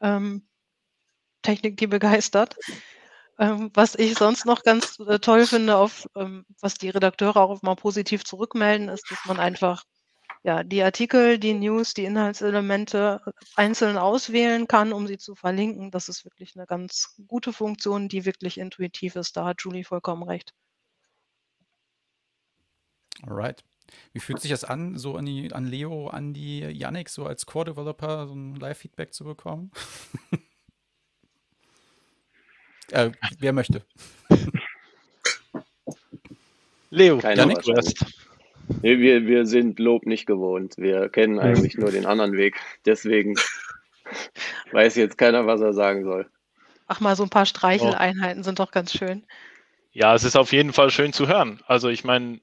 [0.00, 0.46] Ähm,
[1.42, 2.56] Technik, die begeistert.
[3.38, 7.62] Ähm, was ich sonst noch ganz äh, toll finde, auf, ähm, was die Redakteure auch
[7.62, 9.84] mal positiv zurückmelden, ist, dass man einfach
[10.42, 13.20] ja, die Artikel, die News, die Inhaltselemente
[13.56, 15.90] einzeln auswählen kann, um sie zu verlinken.
[15.90, 19.36] Das ist wirklich eine ganz gute Funktion, die wirklich intuitiv ist.
[19.36, 20.52] Da hat Julie vollkommen recht.
[23.26, 23.64] Alright.
[24.12, 27.46] Wie fühlt sich das an, so an, die, an Leo, an die Yannick, so als
[27.46, 29.70] Core-Developer so ein Live-Feedback zu bekommen?
[32.90, 33.82] äh, wer möchte?
[36.90, 37.58] Leo, wahrscheinlich.
[37.76, 38.04] hast.
[38.82, 40.74] Nee, wir, wir sind Lob nicht gewohnt.
[40.76, 42.56] Wir kennen eigentlich nur den anderen Weg.
[42.84, 43.34] Deswegen
[44.72, 46.28] weiß jetzt keiner, was er sagen soll.
[46.86, 49.24] Ach mal, so ein paar Streicheleinheiten sind doch ganz schön.
[49.92, 51.60] Ja, es ist auf jeden Fall schön zu hören.
[51.66, 52.40] Also ich meine,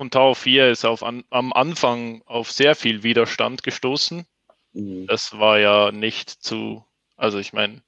[0.00, 4.24] Contao 4 ist auf an, am Anfang auf sehr viel Widerstand gestoßen.
[4.72, 5.06] Mhm.
[5.06, 6.86] Das war ja nicht zu,
[7.18, 7.82] also ich meine,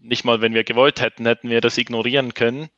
[0.00, 2.70] nicht mal wenn wir gewollt hätten, hätten wir das ignorieren können.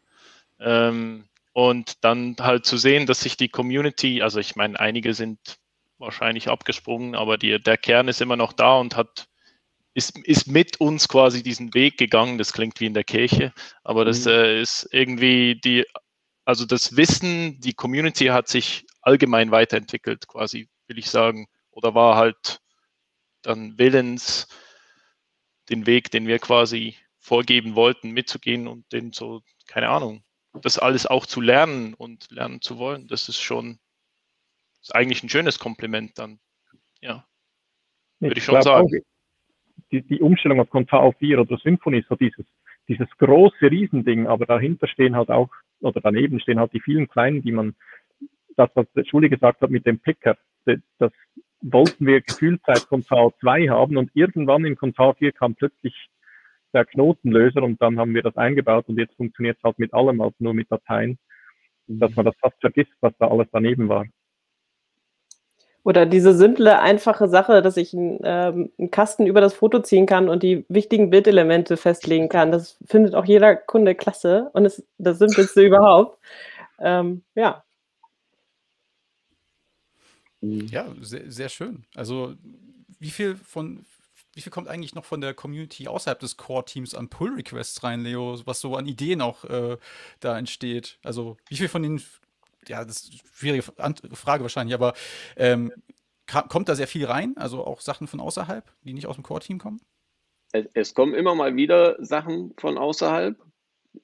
[0.60, 5.38] Ähm, und dann halt zu sehen, dass sich die Community, also ich meine, einige sind
[5.96, 9.26] wahrscheinlich abgesprungen, aber die, der Kern ist immer noch da und hat
[9.94, 12.38] ist, ist mit uns quasi diesen Weg gegangen.
[12.38, 13.52] Das klingt wie in der Kirche,
[13.84, 14.32] aber das Mhm.
[14.32, 15.86] äh, ist irgendwie die,
[16.44, 22.16] also das Wissen, die Community hat sich allgemein weiterentwickelt, quasi, will ich sagen, oder war
[22.16, 22.60] halt
[23.42, 24.48] dann willens,
[25.68, 30.24] den Weg, den wir quasi vorgeben wollten, mitzugehen und den so, keine Ahnung,
[30.60, 33.06] das alles auch zu lernen und lernen zu wollen.
[33.08, 33.78] Das ist schon,
[34.80, 36.40] ist eigentlich ein schönes Kompliment dann.
[37.00, 37.26] Ja,
[38.20, 38.86] würde ich schon glaub sagen.
[38.86, 38.90] auch,
[39.90, 42.46] die, die Umstellung auf Contao 4 oder Symphony, so dieses,
[42.88, 45.50] dieses große Riesending, aber dahinter stehen halt auch,
[45.82, 47.74] oder daneben stehen halt die vielen kleinen, die man,
[48.56, 51.12] das, was der Schule gesagt hat mit dem Picker, das,
[51.64, 55.94] wollten wir gefühlt seit Contao 2 haben und irgendwann in Contao 4 kam plötzlich
[56.72, 60.20] der Knotenlöser und dann haben wir das eingebaut und jetzt funktioniert es halt mit allem,
[60.20, 61.18] also nur mit Dateien,
[61.86, 64.06] dass man das fast vergisst, was da alles daneben war.
[65.84, 70.06] Oder diese simple, einfache Sache, dass ich einen, ähm, einen Kasten über das Foto ziehen
[70.06, 72.52] kann und die wichtigen Bildelemente festlegen kann.
[72.52, 76.18] Das findet auch jeder Kunde klasse und ist das Simpelste überhaupt.
[76.78, 77.64] Ähm, ja.
[80.40, 81.84] Ja, sehr, sehr schön.
[81.94, 82.34] Also,
[82.98, 83.84] wie viel von,
[84.34, 88.40] wie viel kommt eigentlich noch von der Community außerhalb des Core-Teams an Pull-Requests rein, Leo,
[88.44, 89.76] was so an Ideen auch äh,
[90.20, 90.98] da entsteht?
[91.04, 92.02] Also, wie viel von den,
[92.68, 94.94] ja, das ist eine schwierige Frage wahrscheinlich, aber
[95.36, 95.72] ähm,
[96.26, 97.36] kommt da sehr viel rein?
[97.36, 99.80] Also auch Sachen von außerhalb, die nicht aus dem Core-Team kommen?
[100.74, 103.36] Es kommen immer mal wieder Sachen von außerhalb.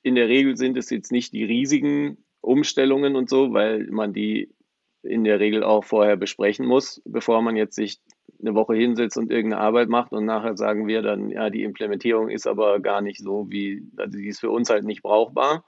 [0.03, 4.55] In der Regel sind es jetzt nicht die riesigen Umstellungen und so, weil man die
[5.03, 8.01] in der Regel auch vorher besprechen muss, bevor man jetzt sich
[8.41, 12.29] eine Woche hinsetzt und irgendeine Arbeit macht und nachher sagen wir dann, ja, die Implementierung
[12.29, 15.65] ist aber gar nicht so, wie, also die ist für uns halt nicht brauchbar.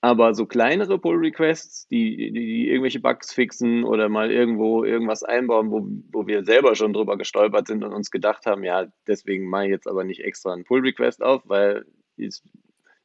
[0.00, 5.72] Aber so kleinere Pull-Requests, die, die, die irgendwelche Bugs fixen oder mal irgendwo irgendwas einbauen,
[5.72, 9.64] wo, wo wir selber schon drüber gestolpert sind und uns gedacht haben, ja, deswegen mache
[9.64, 11.84] ich jetzt aber nicht extra einen Pull-Request auf, weil
[12.16, 12.44] ist,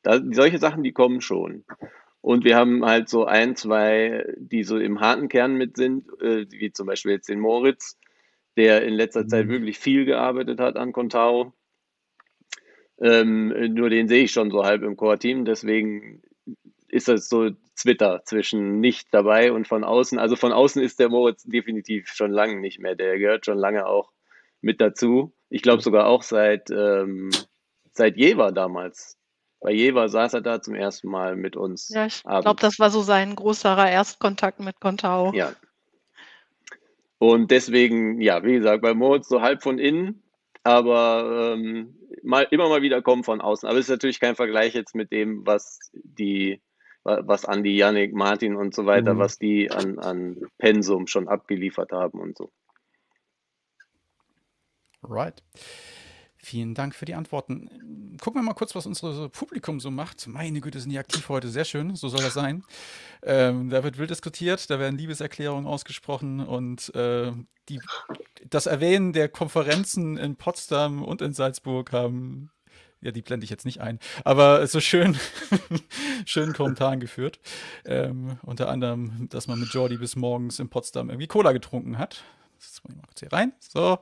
[0.03, 1.65] da, solche Sachen, die kommen schon.
[2.21, 6.45] Und wir haben halt so ein, zwei, die so im harten Kern mit sind, äh,
[6.49, 7.97] wie zum Beispiel jetzt den Moritz,
[8.55, 11.53] der in letzter Zeit wirklich viel gearbeitet hat an Contao.
[13.01, 15.43] Ähm, nur den sehe ich schon so halb im Core-Team.
[15.43, 16.21] Deswegen
[16.93, 20.19] ist das so Twitter zwischen nicht dabei und von außen.
[20.19, 22.95] Also von außen ist der Moritz definitiv schon lange nicht mehr.
[22.95, 24.11] Der gehört schon lange auch
[24.61, 25.33] mit dazu.
[25.49, 27.31] Ich glaube sogar auch seit, ähm,
[27.93, 29.17] seit Jever damals.
[29.59, 31.89] Bei Jever saß er da zum ersten Mal mit uns.
[31.89, 35.33] Ja, ich glaube, das war so sein großer Erstkontakt mit Contao.
[35.33, 35.53] Ja.
[37.17, 40.21] Und deswegen, ja, wie gesagt, bei Moritz so halb von innen,
[40.63, 43.67] aber ähm, mal, immer mal wieder kommen von außen.
[43.67, 46.61] Aber es ist natürlich kein Vergleich jetzt mit dem, was die,
[47.03, 49.19] was Andi, Yannick, Martin und so weiter, mhm.
[49.19, 52.51] was die an, an Pensum schon abgeliefert haben und so.
[55.03, 55.43] Right.
[56.45, 58.17] Vielen Dank für die Antworten.
[58.19, 60.27] Gucken wir mal kurz, was unser Publikum so macht.
[60.27, 61.47] Meine Güte, sind die aktiv heute.
[61.47, 62.65] Sehr schön, so soll das sein.
[63.21, 67.31] Ähm, da wird wild diskutiert, da werden Liebeserklärungen ausgesprochen und äh,
[67.69, 67.79] die,
[68.49, 72.51] das Erwähnen der Konferenzen in Potsdam und in Salzburg haben,
[73.03, 75.17] ja, die blende ich jetzt nicht ein, aber so schön,
[76.25, 77.39] schönen Kommentaren geführt.
[77.85, 82.23] Ähm, unter anderem, dass man mit Jordi bis morgens in Potsdam irgendwie Cola getrunken hat.
[82.59, 83.53] Das muss ich mal kurz hier rein.
[83.59, 83.99] So,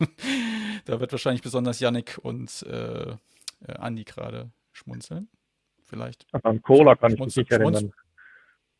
[0.86, 3.16] da wird wahrscheinlich besonders Yannick und äh, äh,
[3.78, 5.28] Andi gerade schmunzeln.
[5.84, 6.26] Vielleicht.
[6.32, 7.92] An Cola kann ich mich nicht erinnern.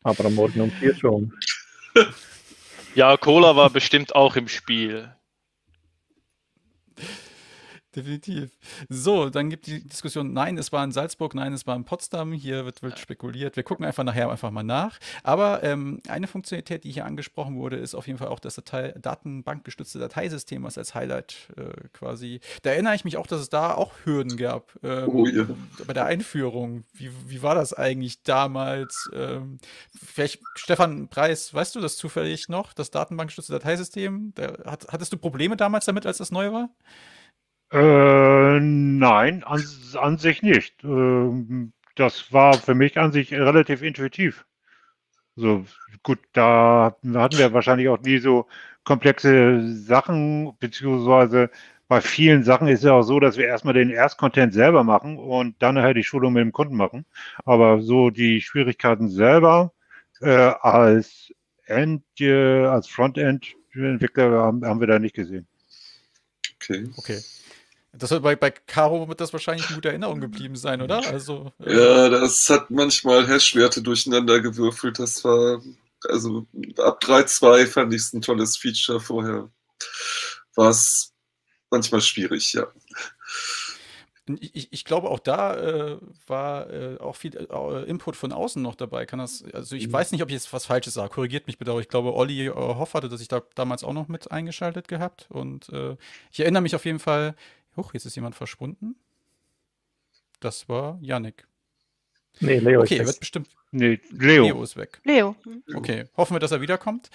[0.03, 1.33] Aber am Morgen um vier schon.
[2.95, 5.13] Ja, Cola war bestimmt auch im Spiel
[7.97, 8.51] definitiv.
[8.89, 12.31] So, dann gibt die Diskussion, nein, es war in Salzburg, nein, es war in Potsdam.
[12.31, 13.55] Hier wird, wird spekuliert.
[13.55, 14.99] Wir gucken einfach nachher einfach mal nach.
[15.23, 18.93] Aber ähm, eine Funktionalität, die hier angesprochen wurde, ist auf jeden Fall auch das Datei
[19.01, 22.39] datenbankgestützte Dateisystem, was als Highlight äh, quasi.
[22.61, 25.47] Da erinnere ich mich auch, dass es da auch Hürden gab ähm, oh, ja.
[25.85, 26.83] bei der Einführung.
[26.93, 29.09] Wie, wie war das eigentlich damals?
[29.13, 29.57] Ähm,
[29.99, 34.33] vielleicht, Stefan Preis, weißt du das zufällig noch, das datenbankgestützte Dateisystem?
[34.35, 36.69] Da, hat, hattest du Probleme damals damit, als das neu war?
[37.71, 39.63] Äh, nein, an,
[39.95, 40.83] an sich nicht.
[40.83, 44.45] Ähm, das war für mich an sich relativ intuitiv.
[45.35, 45.65] So,
[46.03, 48.47] gut, da hatten wir wahrscheinlich auch nie so
[48.83, 51.49] komplexe Sachen, beziehungsweise
[51.87, 55.17] bei vielen Sachen ist es ja auch so, dass wir erstmal den Erstcontent selber machen
[55.17, 57.05] und dann nachher die Schulung mit dem Kunden machen.
[57.45, 59.73] Aber so die Schwierigkeiten selber
[60.21, 61.33] äh, als
[61.65, 65.47] End, äh, als Frontend-Entwickler haben, haben wir da nicht gesehen.
[66.55, 66.89] Okay.
[66.97, 67.19] Okay.
[67.97, 71.05] Das bei, bei Caro wird das wahrscheinlich eine gute Erinnerung geblieben sein, oder?
[71.07, 74.99] Also, äh ja, das hat manchmal Hashwerte durcheinander gewürfelt.
[74.99, 75.61] Das war,
[76.07, 76.45] also
[76.77, 78.99] ab 3.2 fand ich es ein tolles Feature.
[78.99, 79.49] Vorher
[80.55, 81.13] war es
[81.69, 82.67] manchmal schwierig, ja.
[84.41, 88.75] Ich, ich, glaube, auch da äh, war äh, auch viel äh, Input von außen noch
[88.75, 89.05] dabei.
[89.05, 89.93] Kann das, also ich mhm.
[89.93, 91.09] weiß nicht, ob ich jetzt was Falsches sage.
[91.09, 93.93] Korrigiert mich bitte, aber ich glaube, Olli äh, Hoff hatte das ich da damals auch
[93.93, 95.27] noch mit eingeschaltet gehabt.
[95.29, 95.95] Und äh,
[96.31, 97.35] ich erinnere mich auf jeden Fall,
[97.77, 98.95] Huch, jetzt ist jemand verschwunden.
[100.39, 101.47] Das war Yannick.
[102.39, 103.49] Nee, Leo okay, ist er wird bestimmt.
[103.71, 104.45] Nee, Leo.
[104.45, 105.01] Leo ist weg.
[105.03, 105.35] Leo.
[105.73, 107.09] Okay, hoffen wir, dass er wiederkommt.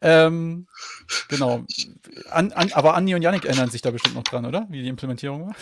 [0.00, 0.66] Ähm,
[1.28, 1.64] genau.
[2.30, 4.66] An, an, aber Andi und Yannick erinnern sich da bestimmt noch dran, oder?
[4.70, 5.56] Wie die Implementierung war?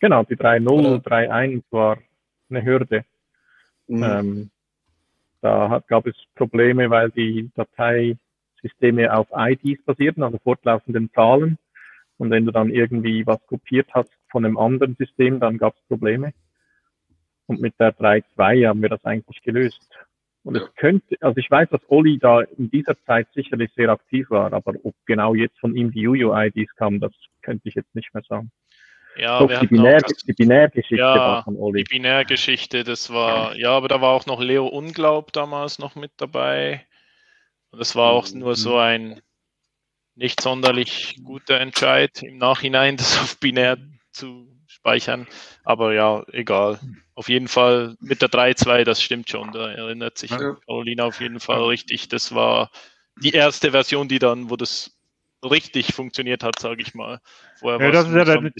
[0.00, 1.98] Genau, die 3.0, 3.1 war
[2.50, 3.04] eine Hürde.
[3.86, 4.02] Mhm.
[4.02, 4.50] Ähm,
[5.40, 11.58] da hat, gab es Probleme, weil die Dateisysteme auf IDs basierten, also fortlaufenden Zahlen.
[12.18, 15.82] Und wenn du dann irgendwie was kopiert hast von einem anderen System, dann gab es
[15.88, 16.32] Probleme.
[17.46, 19.90] Und mit der 3.2 haben wir das eigentlich gelöst.
[20.44, 24.28] Und es könnte, also ich weiß, dass Oli da in dieser Zeit sicherlich sehr aktiv
[24.30, 28.12] war, aber ob genau jetzt von ihm die UU-IDs kamen, das könnte ich jetzt nicht
[28.12, 28.50] mehr sagen.
[29.16, 31.84] Ja, Doch, die, Binär, die Binärgeschichte ja, war von Oli.
[31.84, 36.12] Die Binärgeschichte, das war, ja, aber da war auch noch Leo Unglaub damals noch mit
[36.18, 36.84] dabei.
[37.70, 39.20] Und das war auch nur so ein,
[40.16, 43.78] nicht sonderlich guter Entscheid im Nachhinein, das auf binär
[44.12, 45.26] zu speichern.
[45.64, 46.78] Aber ja, egal.
[47.14, 49.52] Auf jeden Fall mit der 3.2, das stimmt schon.
[49.52, 50.56] Da erinnert sich ja.
[50.66, 52.08] Carolina auf jeden Fall richtig.
[52.08, 52.70] Das war
[53.22, 54.96] die erste Version, die dann, wo das
[55.42, 57.20] richtig funktioniert hat, sage ich mal.
[57.56, 58.50] Vorher ja, das ist ja der,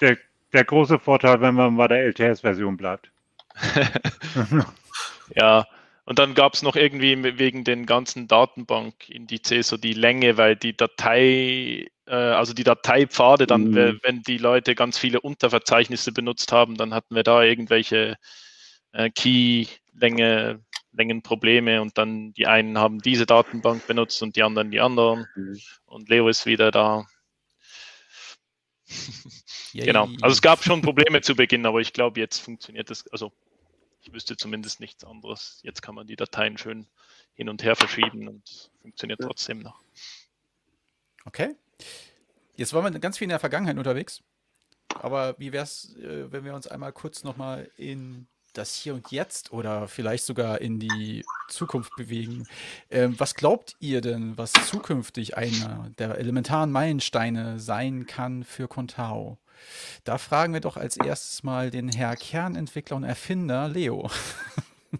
[0.00, 0.18] der,
[0.52, 3.10] der, große Vorteil, wenn man bei der LTS-Version bleibt.
[5.34, 5.64] ja,
[6.04, 10.76] und dann gab es noch irgendwie wegen den ganzen Datenbankindizes so die Länge, weil die
[10.76, 14.00] Datei, äh, also die Dateipfade, dann, mhm.
[14.02, 18.16] wenn die Leute ganz viele Unterverzeichnisse benutzt haben, dann hatten wir da irgendwelche
[18.92, 20.60] äh, Key-Länge,
[20.92, 25.26] Längenprobleme und dann die einen haben diese Datenbank benutzt und die anderen die anderen.
[25.34, 25.58] Mhm.
[25.86, 27.06] Und Leo ist wieder da.
[29.72, 30.08] genau.
[30.20, 33.32] Also es gab schon Probleme zu Beginn, aber ich glaube, jetzt funktioniert das, also
[34.04, 35.60] ich wüsste zumindest nichts anderes.
[35.62, 36.86] Jetzt kann man die Dateien schön
[37.34, 39.80] hin und her verschieben und funktioniert trotzdem noch.
[41.24, 41.56] Okay.
[42.56, 44.22] Jetzt waren wir ganz viel in der Vergangenheit unterwegs.
[45.00, 49.10] aber wie wäre es, äh, wenn wir uns einmal kurz nochmal in das Hier und
[49.10, 52.46] Jetzt oder vielleicht sogar in die Zukunft bewegen.
[52.88, 59.38] Ähm, was glaubt ihr denn, was zukünftig einer der elementaren Meilensteine sein kann für Contao?
[60.04, 64.10] Da fragen wir doch als erstes mal den Herr Kernentwickler und Erfinder Leo.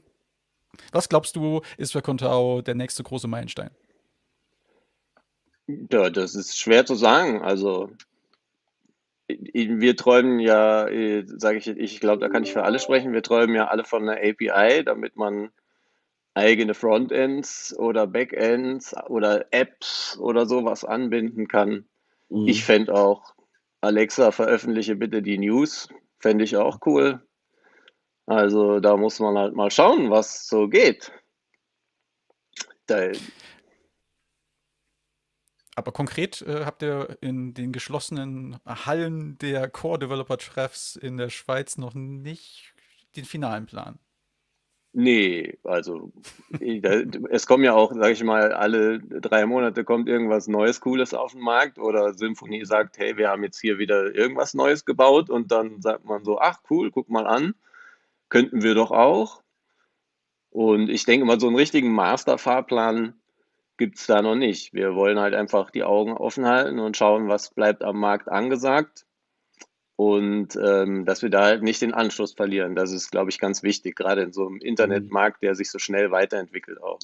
[0.93, 3.71] was glaubst du, ist für Contao der nächste große Meilenstein?
[5.67, 7.43] Ja, das ist schwer zu sagen.
[7.43, 7.91] Also
[9.29, 10.87] wir träumen ja,
[11.27, 14.09] sage ich, ich glaube, da kann ich für alle sprechen, wir träumen ja alle von
[14.09, 15.51] einer API, damit man
[16.35, 21.87] eigene Frontends oder Backends oder Apps oder sowas anbinden kann.
[22.29, 22.49] Mhm.
[22.49, 23.34] Ich fände auch,
[23.85, 27.27] Alexa, veröffentliche bitte die News, fände ich auch cool.
[28.27, 31.13] Also da muss man halt mal schauen, was so geht.
[32.87, 33.13] Da,
[35.77, 41.95] aber konkret äh, habt ihr in den geschlossenen Hallen der Core-Developer-Treffs in der Schweiz noch
[41.95, 42.75] nicht
[43.17, 43.99] den finalen Plan?
[44.97, 46.13] Nee, also
[47.29, 51.33] es kommen ja auch, sage ich mal, alle drei Monate kommt irgendwas Neues, Cooles auf
[51.33, 55.51] den Markt oder Symphonie sagt, hey, wir haben jetzt hier wieder irgendwas Neues gebaut und
[55.51, 57.57] dann sagt man so, ach cool, guck mal an,
[58.29, 59.43] könnten wir doch auch.
[60.51, 63.15] Und ich denke mal, so einen richtigen Masterfahrplan
[63.77, 64.75] gibt es da noch nicht.
[64.75, 69.07] Wir wollen halt einfach die Augen offen halten und schauen, was bleibt am Markt angesagt
[69.97, 72.75] und ähm, dass wir da halt nicht den Anschluss verlieren.
[72.75, 76.11] Das ist, glaube ich, ganz wichtig, gerade in so einem Internetmarkt, der sich so schnell
[76.11, 76.99] weiterentwickelt auch.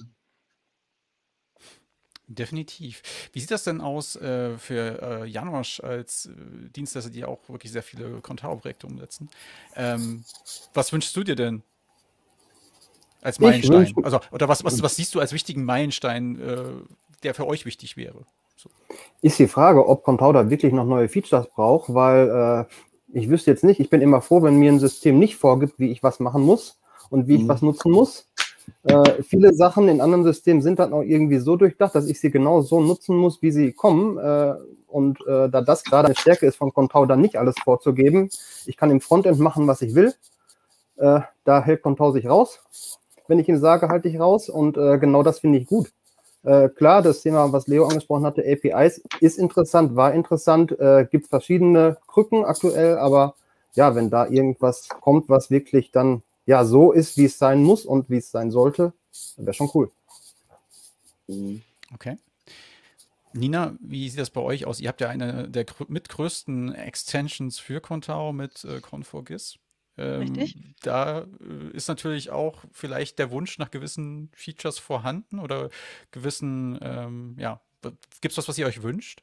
[2.26, 3.02] Definitiv.
[3.32, 7.72] Wie sieht das denn aus äh, für äh, Janosch als äh, Dienstleister, die auch wirklich
[7.72, 9.28] sehr viele Contao-Projekte umsetzen?
[9.74, 10.24] Ähm,
[10.72, 11.64] was wünschst du dir denn
[13.22, 13.92] als Meilenstein.
[14.02, 16.64] Also, oder was, was, was siehst du als wichtigen Meilenstein, äh,
[17.22, 18.24] der für euch wichtig wäre?
[18.62, 18.70] So.
[19.22, 23.64] Ist die Frage, ob Contouter wirklich noch neue Features braucht, weil äh, ich wüsste jetzt
[23.64, 26.42] nicht, ich bin immer froh, wenn mir ein System nicht vorgibt, wie ich was machen
[26.42, 26.78] muss
[27.10, 27.42] und wie mhm.
[27.42, 28.26] ich was nutzen muss.
[28.84, 32.30] Äh, viele Sachen in anderen Systemen sind dann auch irgendwie so durchdacht, dass ich sie
[32.30, 34.18] genau so nutzen muss, wie sie kommen.
[34.18, 34.54] Äh,
[34.86, 36.72] und äh, da das gerade eine Stärke ist von
[37.08, 38.28] dann nicht alles vorzugeben,
[38.66, 40.14] ich kann im Frontend machen, was ich will.
[40.96, 42.60] Äh, da hält Contao sich raus
[43.30, 44.50] wenn ich ihm sage, halte ich raus.
[44.50, 45.92] Und äh, genau das finde ich gut.
[46.42, 51.28] Äh, klar, das Thema, was Leo angesprochen hatte, APIs, ist interessant, war interessant, äh, gibt
[51.28, 53.34] verschiedene Krücken aktuell, aber
[53.74, 57.84] ja, wenn da irgendwas kommt, was wirklich dann ja so ist, wie es sein muss
[57.84, 58.92] und wie es sein sollte,
[59.36, 59.90] wäre schon cool.
[61.94, 62.16] Okay.
[63.32, 64.80] Nina, wie sieht das bei euch aus?
[64.80, 68.80] Ihr habt ja eine der mitgrößten Extensions für Contao mit äh,
[70.00, 70.20] Con4GIS.
[70.20, 70.56] Richtig.
[70.56, 75.70] Ähm, da äh, ist natürlich auch vielleicht der Wunsch nach gewissen Features vorhanden oder
[76.10, 77.60] gewissen, ähm, ja,
[78.20, 79.22] gibt es was, was ihr euch wünscht?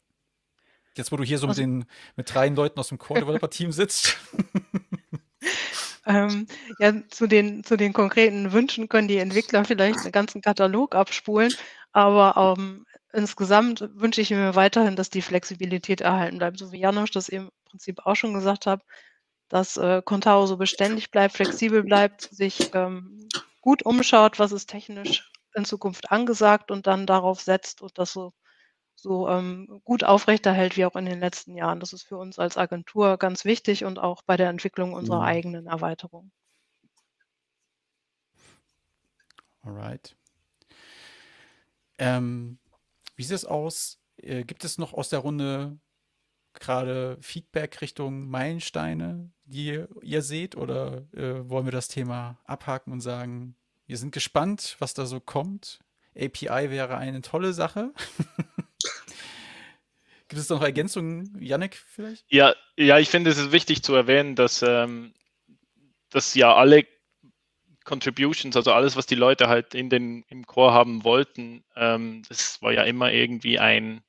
[0.95, 4.17] Jetzt, wo du hier so also, mit den mit drei Leuten aus dem Core-Developer-Team sitzt.
[6.07, 6.47] ähm,
[6.80, 11.53] ja, zu den, zu den konkreten Wünschen können die Entwickler vielleicht einen ganzen Katalog abspulen,
[11.91, 17.11] aber ähm, insgesamt wünsche ich mir weiterhin, dass die Flexibilität erhalten bleibt, so wie Janosch
[17.11, 18.82] das eben im Prinzip auch schon gesagt hat
[19.50, 23.28] dass äh, Contao so beständig bleibt, flexibel bleibt, sich ähm,
[23.62, 28.34] gut umschaut, was ist technisch in Zukunft angesagt und dann darauf setzt und das so,
[28.95, 31.80] so ähm, gut aufrechterhält wie auch in den letzten Jahren.
[31.80, 35.26] Das ist für uns als Agentur ganz wichtig und auch bei der Entwicklung unserer mhm.
[35.26, 36.32] eigenen Erweiterung.
[39.64, 40.16] Alright.
[41.98, 42.60] Ähm,
[43.16, 44.00] wie sieht es aus?
[44.18, 45.78] Äh, gibt es noch aus der Runde
[46.60, 50.55] gerade Feedback Richtung Meilensteine, die ihr seht?
[50.55, 53.55] Oder äh, wollen wir das Thema abhaken und sagen,
[53.86, 55.80] wir sind gespannt, was da so kommt?
[56.16, 57.93] API wäre eine tolle Sache.
[60.28, 62.26] Gibt es noch Ergänzungen, Yannick, vielleicht?
[62.30, 65.14] Ja, ja ich finde es ist wichtig zu erwähnen, dass, ähm,
[66.10, 66.86] dass ja alle
[67.86, 72.62] Contributions, also alles, was die Leute halt in den, im Core haben wollten, ähm, das
[72.62, 74.03] war ja immer irgendwie ein,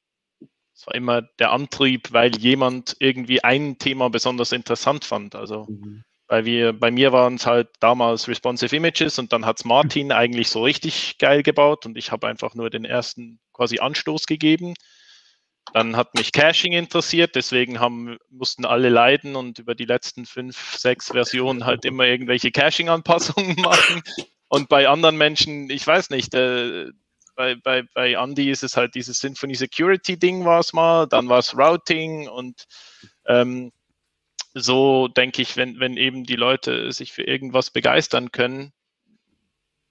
[0.78, 5.34] es war immer der Antrieb, weil jemand irgendwie ein Thema besonders interessant fand.
[5.34, 6.04] Also mhm.
[6.28, 10.12] weil wir, bei mir waren es halt damals Responsive Images und dann hat es Martin
[10.12, 14.74] eigentlich so richtig geil gebaut und ich habe einfach nur den ersten quasi Anstoß gegeben.
[15.74, 20.76] Dann hat mich Caching interessiert, deswegen haben, mussten alle leiden und über die letzten fünf,
[20.76, 24.00] sechs Versionen halt immer irgendwelche Caching-Anpassungen machen.
[24.46, 26.86] Und bei anderen Menschen, ich weiß nicht, äh,
[27.38, 31.28] bei, bei, bei Andy ist es halt dieses Symphony Security Ding war es mal, dann
[31.28, 32.66] war es Routing und
[33.26, 33.70] ähm,
[34.54, 38.72] so denke ich, wenn, wenn eben die Leute sich für irgendwas begeistern können,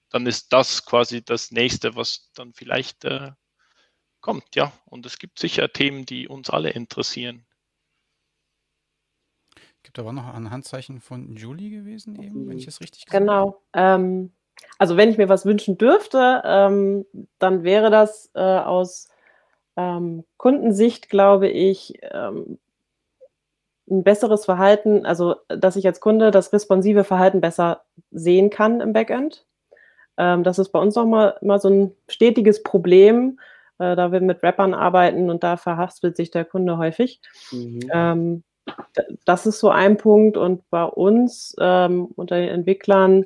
[0.10, 3.32] dann ist das quasi das nächste, was dann vielleicht äh,
[4.20, 4.74] kommt, ja.
[4.84, 7.46] Und es gibt sicher Themen, die uns alle interessieren.
[9.84, 13.64] gibt aber noch ein Handzeichen von Julie gewesen, eben, wenn ich es richtig gesehen Genau.
[13.72, 14.34] Ähm,
[14.78, 17.06] also wenn ich mir was wünschen dürfte, ähm,
[17.40, 19.10] dann wäre das äh, aus
[19.76, 22.60] ähm, Kundensicht, glaube ich, ähm,
[23.90, 28.94] ein besseres Verhalten, also dass ich als Kunde das responsive Verhalten besser sehen kann im
[28.94, 29.46] Backend.
[30.18, 33.40] Ähm, das ist bei uns nochmal immer so ein stetiges Problem,
[33.80, 37.22] äh, da wir mit Rappern arbeiten und da verhaspelt sich der Kunde häufig.
[37.52, 37.80] Mhm.
[37.94, 38.44] Ähm,
[39.26, 43.26] das ist so ein Punkt und bei uns ähm, unter den Entwicklern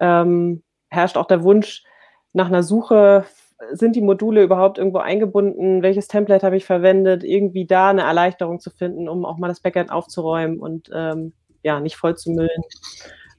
[0.00, 1.84] ähm, herrscht auch der Wunsch
[2.32, 3.24] nach einer Suche,
[3.72, 8.60] sind die Module überhaupt irgendwo eingebunden, welches Template habe ich verwendet, irgendwie da eine Erleichterung
[8.60, 11.32] zu finden, um auch mal das Backend aufzuräumen und ähm,
[11.62, 12.62] ja, nicht voll zu müllen.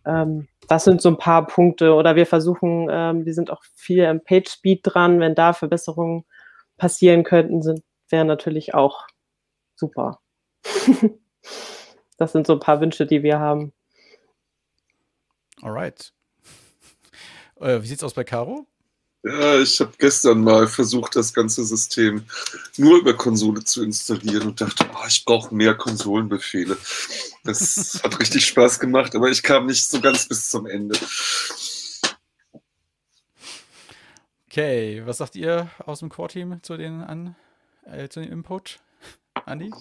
[0.06, 4.06] Ähm, das sind so ein paar Punkte oder wir versuchen, ähm, wir sind auch viel
[4.06, 6.26] am Page Speed dran, wenn da Verbesserungen
[6.78, 9.06] passieren könnten, sind, wäre natürlich auch
[9.76, 10.20] super.
[12.18, 13.74] das sind so ein paar Wünsche, die wir haben.
[15.62, 16.14] Alright.
[17.60, 18.68] Äh, wie sieht's aus bei Caro?
[19.24, 22.24] Ja, ich habe gestern mal versucht, das ganze System
[22.78, 26.78] nur über Konsole zu installieren und dachte, oh, ich brauche mehr Konsolenbefehle.
[27.44, 30.98] Das hat richtig Spaß gemacht, aber ich kam nicht so ganz bis zum Ende.
[34.50, 37.36] Okay, was sagt ihr aus dem Core-Team zu den an,
[37.86, 38.80] äh, zu dem Input?
[39.46, 39.72] Andi?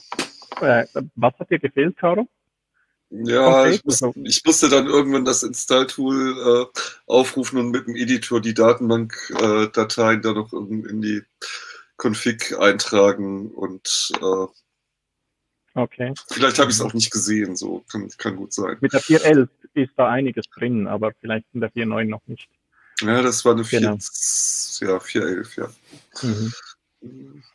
[0.60, 2.26] Äh, was hat dir gefehlt, Caro?
[3.10, 8.40] Ja, ich, muss, ich musste dann irgendwann das Install-Tool äh, aufrufen und mit dem Editor
[8.40, 11.22] die Datenbank-Dateien da noch in, in die
[11.98, 14.46] Config eintragen und äh,
[15.74, 16.14] Okay.
[16.30, 18.78] vielleicht habe ich es auch nicht gesehen, so kann, kann gut sein.
[18.80, 22.48] Mit der 4.11 ist da einiges drin, aber vielleicht in der 4.9 noch nicht.
[23.02, 23.98] Ja, das war eine 4, Genau.
[24.80, 25.68] ja, 411, ja.
[26.22, 26.52] Mhm.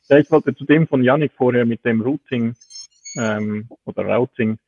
[0.07, 2.55] Ja, ich wollte zu dem von Yannick vorher mit dem Routing
[3.17, 4.59] ähm, oder Routing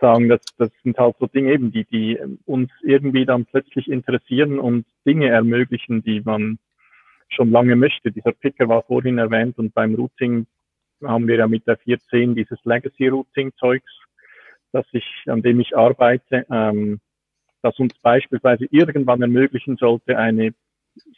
[0.00, 4.58] sagen, dass das sind halt so Dinge eben, die, die uns irgendwie dann plötzlich interessieren
[4.58, 6.58] und Dinge ermöglichen, die man
[7.28, 8.12] schon lange möchte.
[8.12, 10.46] Dieser Picker war vorhin erwähnt und beim Routing
[11.02, 13.92] haben wir ja mit der 410 dieses Legacy Routing Zeugs,
[14.72, 17.00] das ich, an dem ich arbeite, ähm,
[17.62, 20.54] das uns beispielsweise irgendwann ermöglichen sollte, eine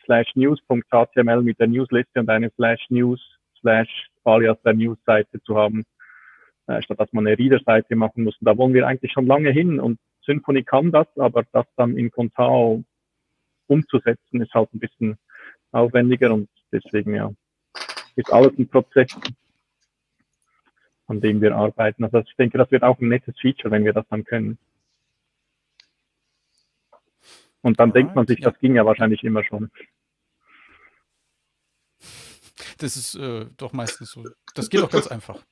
[0.05, 3.21] slash news.html mit der Newsliste und eine slash news
[3.61, 5.85] slash alias der News-Seite zu haben,
[6.67, 8.37] äh, statt dass man eine Reader-Seite machen muss.
[8.39, 11.97] Und da wollen wir eigentlich schon lange hin und Symfony kann das, aber das dann
[11.97, 12.83] in Contao
[13.69, 15.19] umzusetzen, ist halt ein bisschen
[15.73, 17.33] aufwendiger und deswegen ja,
[18.17, 19.17] ist alles ein Prozess,
[21.07, 22.05] an dem wir arbeiten.
[22.05, 24.59] Also ich denke, das wird auch ein nettes Feature, wenn wir das dann können.
[27.63, 29.71] Und dann denkt man sich, Alright, das ging ja wahrscheinlich immer schon.
[32.79, 34.25] Das ist äh, doch meistens so.
[34.55, 35.45] Das geht doch ganz einfach.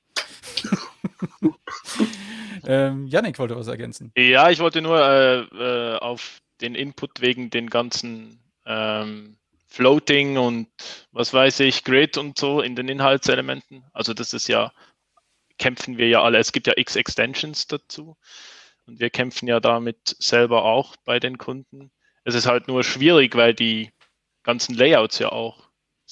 [2.67, 4.13] ähm, Yannick wollte was ergänzen.
[4.17, 10.69] Ja, ich wollte nur äh, äh, auf den Input wegen den ganzen ähm, Floating und
[11.11, 13.85] was weiß ich, Grid und so in den Inhaltselementen.
[13.93, 14.73] Also das ist ja,
[15.59, 16.39] kämpfen wir ja alle.
[16.39, 18.17] Es gibt ja x Extensions dazu
[18.87, 21.91] und wir kämpfen ja damit selber auch bei den Kunden.
[22.25, 23.91] Es ist halt nur schwierig, weil die
[24.45, 25.64] ganzen Layouts ja auch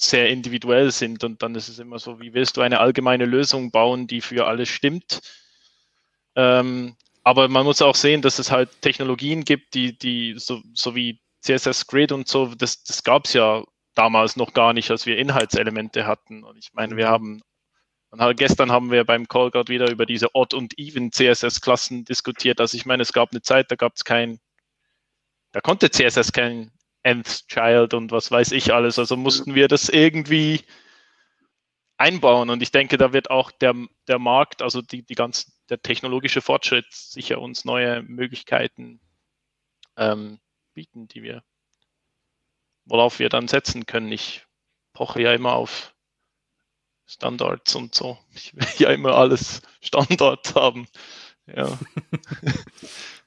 [0.03, 3.71] sehr individuell sind und dann ist es immer so, wie willst du eine allgemeine Lösung
[3.71, 5.21] bauen, die für alles stimmt?
[6.35, 10.95] Ähm, aber man muss auch sehen, dass es halt Technologien gibt, die, die so, so
[10.95, 13.63] wie CSS Grid und so, das, das gab es ja
[13.95, 16.43] damals noch gar nicht, als wir Inhaltselemente hatten.
[16.43, 17.41] Und ich meine, wir haben,
[18.09, 22.05] und halt gestern haben wir beim Call gerade wieder über diese Odd und Even CSS-Klassen
[22.05, 22.59] diskutiert.
[22.59, 24.39] Also ich meine, es gab eine Zeit, da gab es kein,
[25.51, 26.71] da konnte CSS kein
[27.03, 28.97] Nth Child und was weiß ich alles.
[28.97, 30.61] Also mussten wir das irgendwie
[31.97, 32.49] einbauen.
[32.49, 33.75] Und ich denke, da wird auch der,
[34.07, 38.99] der Markt, also die, die ganzen, der technologische Fortschritt sicher uns neue Möglichkeiten
[39.97, 40.39] ähm,
[40.73, 41.43] bieten, die wir,
[42.85, 44.11] worauf wir dann setzen können.
[44.11, 44.45] Ich
[44.93, 45.93] poche ja immer auf
[47.05, 48.17] Standards und so.
[48.33, 50.87] Ich will ja immer alles Standard haben.
[51.45, 51.77] Ja.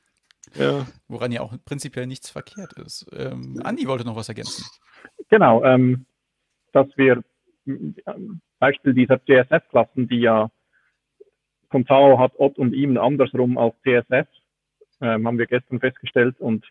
[0.59, 0.87] ja.
[1.09, 3.07] Woran ja auch prinzipiell nichts verkehrt ist.
[3.13, 4.65] Ähm, Andi wollte noch was ergänzen.
[5.29, 6.07] Genau, ähm,
[6.73, 7.23] dass wir
[7.67, 10.51] ähm, Beispiel dieser CSS-Klassen, die ja
[11.69, 14.27] Contao hat Odd und Even andersrum als CSS,
[15.01, 16.65] ähm, haben wir gestern festgestellt und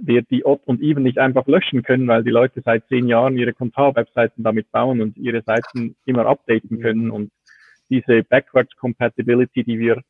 [0.00, 3.36] wir die Odd und Even nicht einfach löschen können, weil die Leute seit zehn Jahren
[3.36, 7.30] ihre Contao-Webseiten damit bauen und ihre Seiten immer updaten können und
[7.88, 10.02] diese Backwards Compatibility, die wir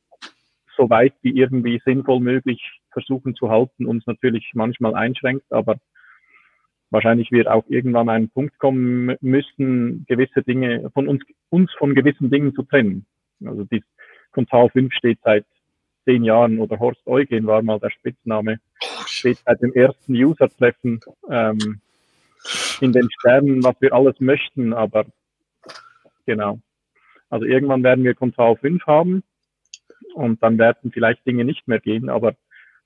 [0.77, 5.77] so weit wie irgendwie sinnvoll möglich versuchen zu halten, uns natürlich manchmal einschränkt, aber
[6.91, 12.31] wahrscheinlich wird auch irgendwann ein Punkt kommen müssen, gewisse Dinge von uns, uns von gewissen
[12.31, 13.07] Dingen zu trennen.
[13.45, 13.83] Also die
[14.33, 15.47] Contao 5 steht seit
[16.05, 18.61] zehn Jahren oder Horst Eugen war mal der Spitzname,
[19.07, 21.81] steht seit dem ersten User-Treffen ähm,
[22.81, 25.07] in den Sternen, was wir alles möchten, aber
[26.27, 26.59] genau.
[27.29, 29.23] Also irgendwann werden wir Contao 5 haben
[30.15, 32.35] und dann werden vielleicht Dinge nicht mehr gehen, aber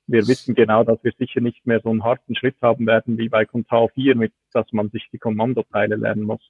[0.07, 3.29] wir wissen genau, dass wir sicher nicht mehr so einen harten Schritt haben werden wie
[3.29, 6.43] bei Contao 4, mit dass man sich die Kommandoteile lernen muss.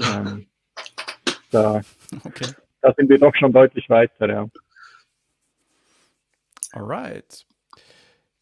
[0.00, 0.46] Ähm,
[1.50, 1.80] da,
[2.24, 2.46] okay.
[2.80, 4.46] da sind wir doch schon deutlich weiter, ja.
[6.72, 7.46] Alright.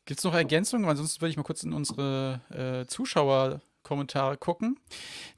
[0.05, 0.89] Gibt es noch Ergänzungen?
[0.89, 4.79] Ansonsten würde ich mal kurz in unsere äh, Zuschauer Kommentare gucken.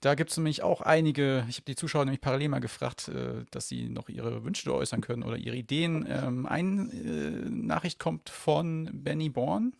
[0.00, 3.44] Da gibt es nämlich auch einige, ich habe die Zuschauer nämlich parallel mal gefragt, äh,
[3.50, 6.06] dass sie noch ihre Wünsche äußern können oder ihre Ideen.
[6.08, 9.72] Ähm, eine äh, Nachricht kommt von Benny Born.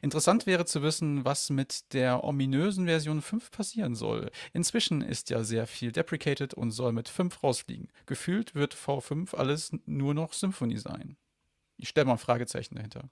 [0.00, 4.30] Interessant wäre zu wissen, was mit der ominösen Version 5 passieren soll.
[4.52, 7.88] Inzwischen ist ja sehr viel deprecated und soll mit 5 rausfliegen.
[8.06, 11.16] Gefühlt wird V5 alles nur noch Symphony sein.
[11.76, 13.10] Ich stelle mal ein Fragezeichen dahinter.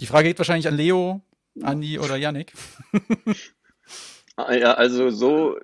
[0.00, 1.22] Die Frage geht wahrscheinlich an Leo,
[1.62, 2.52] Andi oder Yannick.
[4.38, 5.56] Ah, ja, also so,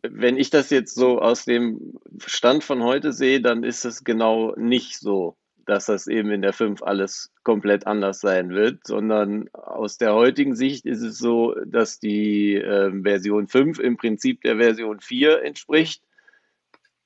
[0.00, 4.54] wenn ich das jetzt so aus dem Stand von heute sehe, dann ist es genau
[4.56, 9.98] nicht so, dass das eben in der 5 alles komplett anders sein wird, sondern aus
[9.98, 15.00] der heutigen Sicht ist es so, dass die äh, Version 5 im Prinzip der Version
[15.00, 16.02] 4 entspricht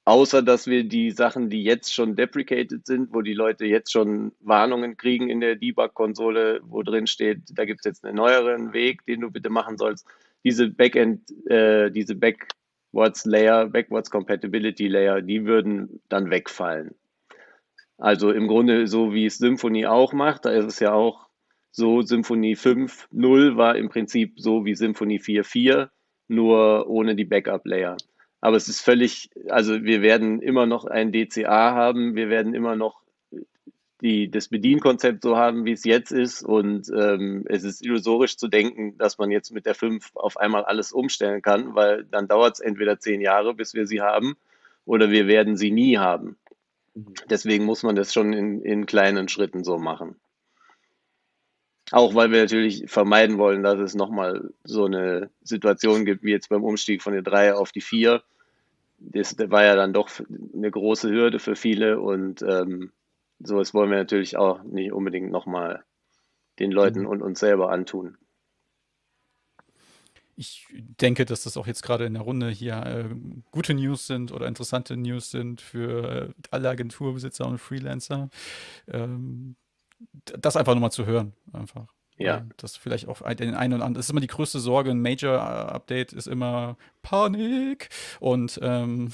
[0.04, 4.32] Außer dass wir die Sachen, die jetzt schon deprecated sind, wo die Leute jetzt schon
[4.40, 9.04] Warnungen kriegen in der Debug-Konsole, wo drin steht, da gibt es jetzt einen neueren Weg,
[9.06, 10.06] den du bitte machen sollst.
[10.42, 16.94] Diese Backend, äh, diese Backwards Layer, Backwards Compatibility Layer, die würden dann wegfallen.
[17.98, 21.28] Also im Grunde so wie es Symfony auch macht, da ist es ja auch
[21.72, 25.88] so, Symfony 5.0 war im Prinzip so wie Symfony 4.4,
[26.28, 27.96] nur ohne die Backup Layer.
[28.40, 32.74] Aber es ist völlig, also wir werden immer noch ein DCA haben, wir werden immer
[32.74, 33.00] noch
[34.00, 36.42] die, das Bedienkonzept so haben, wie es jetzt ist.
[36.42, 40.64] Und ähm, es ist illusorisch zu denken, dass man jetzt mit der 5 auf einmal
[40.64, 44.36] alles umstellen kann, weil dann dauert es entweder zehn Jahre, bis wir sie haben,
[44.84, 46.38] oder wir werden sie nie haben.
[46.94, 47.14] Mhm.
[47.28, 50.16] Deswegen muss man das schon in, in kleinen Schritten so machen.
[51.92, 56.48] Auch weil wir natürlich vermeiden wollen, dass es nochmal so eine Situation gibt, wie jetzt
[56.48, 58.22] beim Umstieg von der 3 auf die 4.
[58.98, 60.10] Das war ja dann doch
[60.54, 62.92] eine große Hürde für viele und ähm,
[63.40, 65.82] sowas wollen wir natürlich auch nicht unbedingt nochmal
[66.58, 67.06] den Leuten mhm.
[67.06, 68.18] und uns selber antun.
[70.36, 73.14] Ich denke, dass das auch jetzt gerade in der Runde hier äh,
[73.50, 78.30] gute News sind oder interessante News sind für äh, alle Agenturbesitzer und Freelancer.
[78.88, 79.56] Ähm,
[80.38, 81.86] das einfach nochmal zu hören, einfach.
[82.16, 82.44] Ja.
[82.58, 83.94] Das vielleicht auch den einen oder anderen.
[83.94, 84.90] Das ist immer die größte Sorge.
[84.90, 87.88] Ein Major-Update ist immer Panik.
[88.20, 89.10] Und ähm,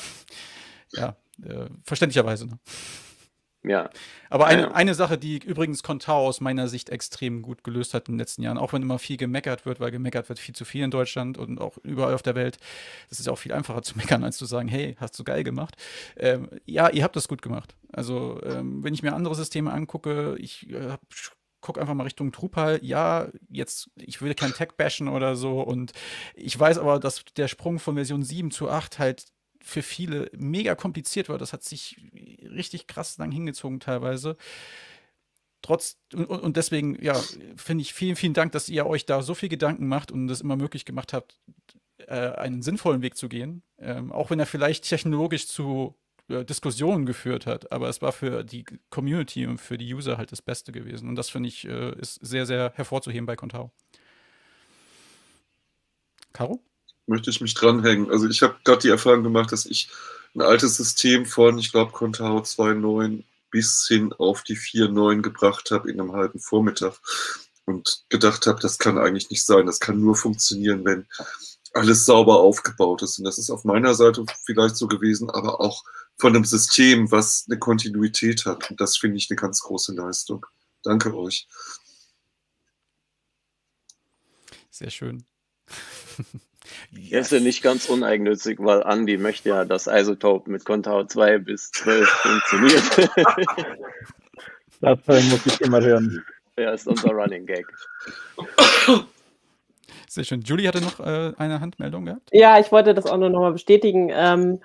[0.93, 2.47] ja, äh, verständlicherweise.
[2.47, 2.59] Ne?
[3.67, 3.91] Ja.
[4.31, 8.15] Aber eine, eine Sache, die übrigens Contao aus meiner Sicht extrem gut gelöst hat in
[8.15, 10.85] den letzten Jahren, auch wenn immer viel gemeckert wird, weil gemeckert wird viel zu viel
[10.85, 12.59] in Deutschland und auch überall auf der Welt.
[13.09, 15.43] Das ist ja auch viel einfacher zu meckern, als zu sagen, hey, hast du geil
[15.43, 15.77] gemacht.
[16.17, 17.75] Ähm, ja, ihr habt das gut gemacht.
[17.93, 20.97] Also, ähm, wenn ich mir andere Systeme angucke, ich äh,
[21.61, 22.79] gucke einfach mal Richtung Drupal.
[22.83, 25.61] Ja, jetzt, ich will kein Tech bashen oder so.
[25.61, 25.93] Und
[26.35, 29.25] ich weiß aber, dass der Sprung von Version 7 zu 8 halt
[29.67, 31.39] für viele mega kompliziert war.
[31.39, 32.01] Das hat sich
[32.43, 34.37] richtig krass lang hingezogen teilweise.
[35.61, 37.21] Trotz, und, und deswegen, ja,
[37.57, 40.41] finde ich vielen, vielen Dank, dass ihr euch da so viel Gedanken macht und es
[40.41, 41.41] immer möglich gemacht habt,
[42.07, 43.65] äh, einen sinnvollen Weg zu gehen.
[43.79, 45.97] Ähm, auch wenn er vielleicht technologisch zu
[46.29, 50.31] äh, Diskussionen geführt hat, aber es war für die Community und für die User halt
[50.31, 51.09] das Beste gewesen.
[51.09, 53.73] Und das finde ich äh, ist sehr, sehr hervorzuheben bei Contao.
[56.33, 56.63] Caro?
[57.07, 58.11] Möchte ich mich dranhängen.
[58.11, 59.89] Also ich habe gerade die Erfahrung gemacht, dass ich
[60.35, 65.91] ein altes System von, ich glaube, Contao 2.9 bis hin auf die 4.9 gebracht habe
[65.91, 67.01] in einem halben Vormittag
[67.65, 69.67] und gedacht habe, das kann eigentlich nicht sein.
[69.67, 71.07] Das kann nur funktionieren, wenn
[71.73, 73.19] alles sauber aufgebaut ist.
[73.19, 75.85] Und das ist auf meiner Seite vielleicht so gewesen, aber auch
[76.17, 78.71] von einem System, was eine Kontinuität hat.
[78.71, 80.47] Und das finde ich eine ganz große Leistung.
[80.83, 81.47] Danke euch.
[84.71, 85.25] Sehr schön.
[86.93, 87.27] Yes.
[87.27, 91.71] Ist ja nicht ganz uneigennützig, weil Andy möchte ja, dass Isotope mit Contao 2 bis
[91.73, 93.11] 12 funktioniert.
[94.81, 96.25] das muss ich immer hören.
[96.59, 97.67] Ja, ist unser Running Gag.
[100.09, 100.41] Sehr schön.
[100.41, 102.31] Julie hatte noch äh, eine Handmeldung gehabt.
[102.33, 104.11] Ja, ich wollte das auch nur nochmal bestätigen.
[104.11, 104.61] Ähm,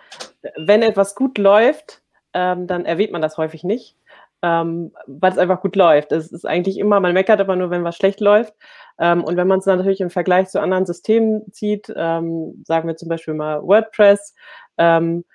[0.55, 2.01] wenn etwas gut läuft,
[2.33, 3.95] ähm, dann erwähnt man das häufig nicht,
[4.41, 6.11] ähm, weil es einfach gut läuft.
[6.11, 8.53] Es ist eigentlich immer, man meckert aber nur, wenn was schlecht läuft.
[8.99, 12.95] Ähm, und wenn man es natürlich im Vergleich zu anderen Systemen zieht, ähm, sagen wir
[12.95, 14.35] zum Beispiel mal WordPress,
[14.77, 15.25] ähm,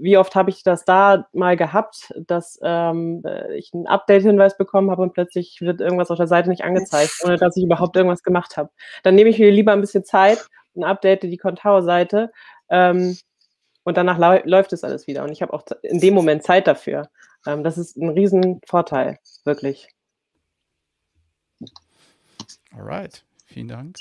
[0.00, 3.22] wie oft habe ich das da mal gehabt, dass ähm,
[3.56, 7.36] ich einen Update-Hinweis bekommen habe und plötzlich wird irgendwas auf der Seite nicht angezeigt, ohne
[7.36, 8.70] dass ich überhaupt irgendwas gemacht habe.
[9.02, 12.30] Dann nehme ich mir lieber ein bisschen Zeit und update die Contao-Seite
[12.68, 13.16] ähm,
[13.88, 15.24] und danach läuft es alles wieder.
[15.24, 17.08] Und ich habe auch in dem Moment Zeit dafür.
[17.46, 19.88] Ähm, das ist ein Riesenvorteil, wirklich.
[22.70, 23.96] Alright, vielen Dank.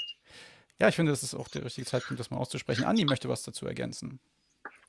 [0.77, 2.83] Ja, ich finde, das ist auch der richtige Zeitpunkt, das mal auszusprechen.
[2.83, 4.19] Andi möchte was dazu ergänzen.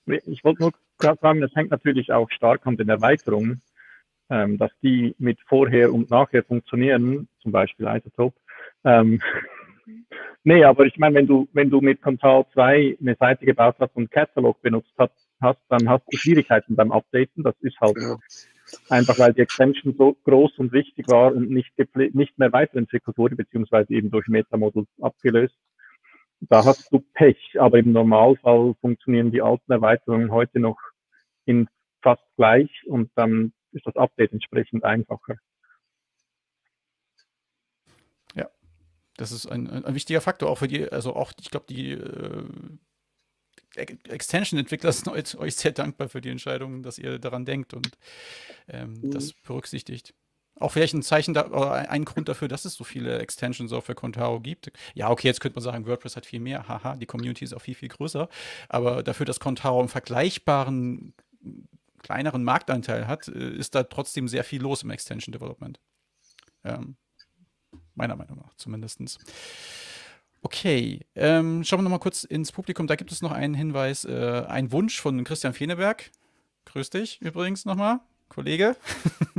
[0.06, 3.62] Ich wollte nur gerade sagen, das hängt natürlich auch stark an den Erweiterungen,
[4.30, 8.36] ähm, dass die mit vorher und nachher funktionieren, zum Beispiel Isotope.
[8.82, 9.22] Ähm,
[10.44, 13.96] nee, aber ich meine, wenn du, wenn du mit Control 2 eine Seite gebaut hast
[13.96, 17.44] und Catalog benutzt hast, hast, dann hast du Schwierigkeiten beim Updaten.
[17.44, 18.16] Das ist halt ja.
[18.88, 23.36] einfach, weil die Extension so groß und wichtig war und nicht, nicht mehr weiterentwickelt wurde,
[23.36, 25.56] beziehungsweise eben durch Metamodul abgelöst
[26.40, 30.78] da hast du Pech, aber im Normalfall funktionieren die alten Erweiterungen heute noch
[31.44, 31.68] in
[32.02, 35.36] fast gleich und dann ist das Update entsprechend einfacher.
[38.34, 38.48] Ja,
[39.18, 42.44] das ist ein, ein wichtiger Faktor auch für die, also auch, ich glaube, die äh,
[43.76, 47.90] Extension-Entwickler sind euch sehr dankbar für die Entscheidung, dass ihr daran denkt und
[48.68, 49.10] ähm, mhm.
[49.10, 50.14] das berücksichtigt.
[50.60, 53.84] Auch vielleicht ein Zeichen da, oder ein Grund dafür, dass es so viele Extensions auch
[53.84, 54.72] für Contao gibt.
[54.94, 57.62] Ja, okay, jetzt könnte man sagen, WordPress hat viel mehr, haha, die Community ist auch
[57.62, 58.28] viel, viel größer.
[58.68, 61.14] Aber dafür, dass Contao einen vergleichbaren,
[62.02, 65.78] kleineren Marktanteil hat, äh, ist da trotzdem sehr viel los im Extension Development.
[66.64, 66.96] Ähm,
[67.98, 69.18] meiner Meinung nach zumindest.
[70.40, 72.86] Okay, ähm, schauen wir nochmal kurz ins Publikum.
[72.86, 76.10] Da gibt es noch einen Hinweis, äh, ein Wunsch von Christian Feneberg.
[76.66, 78.00] Grüß dich übrigens nochmal.
[78.28, 78.76] Kollege.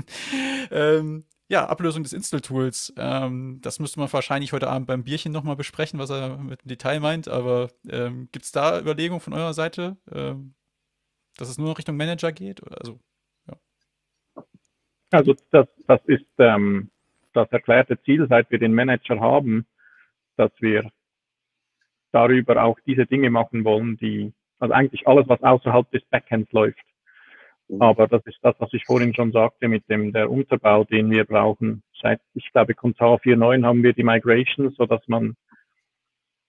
[0.71, 2.93] ähm, ja, Ablösung des Install-Tools.
[2.97, 6.67] Ähm, das müsste man wahrscheinlich heute Abend beim Bierchen nochmal besprechen, was er mit dem
[6.67, 7.27] Detail meint.
[7.27, 10.53] Aber ähm, gibt es da Überlegungen von eurer Seite, ähm,
[11.37, 12.61] dass es nur noch Richtung Manager geht?
[12.79, 12.99] Also,
[13.47, 14.43] ja.
[15.11, 16.91] also das, das ist ähm,
[17.33, 19.65] das erklärte Ziel, seit wir den Manager haben,
[20.37, 20.89] dass wir
[22.11, 26.83] darüber auch diese Dinge machen wollen, die, also eigentlich alles, was außerhalb des Backends läuft.
[27.67, 27.81] Mhm.
[27.81, 31.25] Aber das ist das, was ich vorhin schon sagte mit dem der Unterbau, den wir
[31.25, 31.83] brauchen.
[32.01, 35.35] Seit, ich glaube, Contao 4.9 haben wir die Migration, so dass man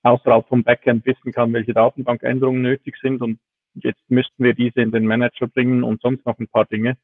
[0.02, 3.20] außerhalb vom Backend wissen kann, welche Datenbankänderungen nötig sind.
[3.20, 3.38] Und
[3.74, 6.96] jetzt müssten wir diese in den Manager bringen und sonst noch ein paar Dinge.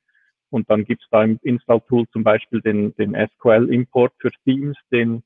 [0.50, 5.22] Und dann gibt es da im Install-Tool zum Beispiel den, den SQL-Import für Themes, den,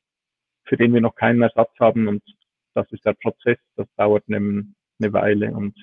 [0.64, 2.08] für den wir noch keinen Ersatz haben.
[2.08, 2.22] Und
[2.74, 4.64] das ist der Prozess, das dauert eine,
[5.00, 5.52] eine Weile.
[5.52, 5.76] Und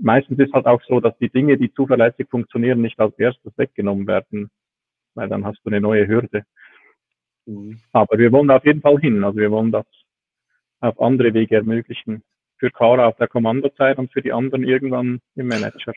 [0.00, 4.06] meistens ist halt auch so, dass die Dinge, die zuverlässig funktionieren, nicht als erstes weggenommen
[4.06, 4.50] werden,
[5.14, 6.44] weil dann hast du eine neue Hürde.
[7.46, 7.80] Mhm.
[7.92, 9.24] Aber wir wollen auf jeden Fall hin.
[9.24, 9.86] Also wir wollen das
[10.80, 12.22] auf andere Wege ermöglichen.
[12.58, 15.92] Für Kara auf der Kommandozeit und für die anderen irgendwann im Manager.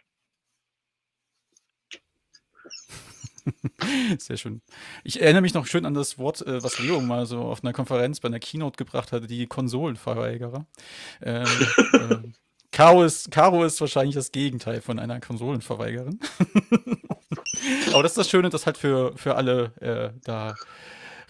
[4.20, 4.62] Sehr schön.
[5.04, 7.74] Ich erinnere mich noch schön an das Wort, äh, was Leo mal so auf einer
[7.74, 10.66] Konferenz bei einer Keynote gebracht hatte, die Konsolenverweigerer.
[11.22, 11.48] Ähm,
[11.94, 12.18] äh,
[12.72, 16.20] Caro ist, ist wahrscheinlich das Gegenteil von einer Konsolenverweigerin.
[17.94, 20.56] Aber das ist das Schöne, dass halt für, für alle äh, da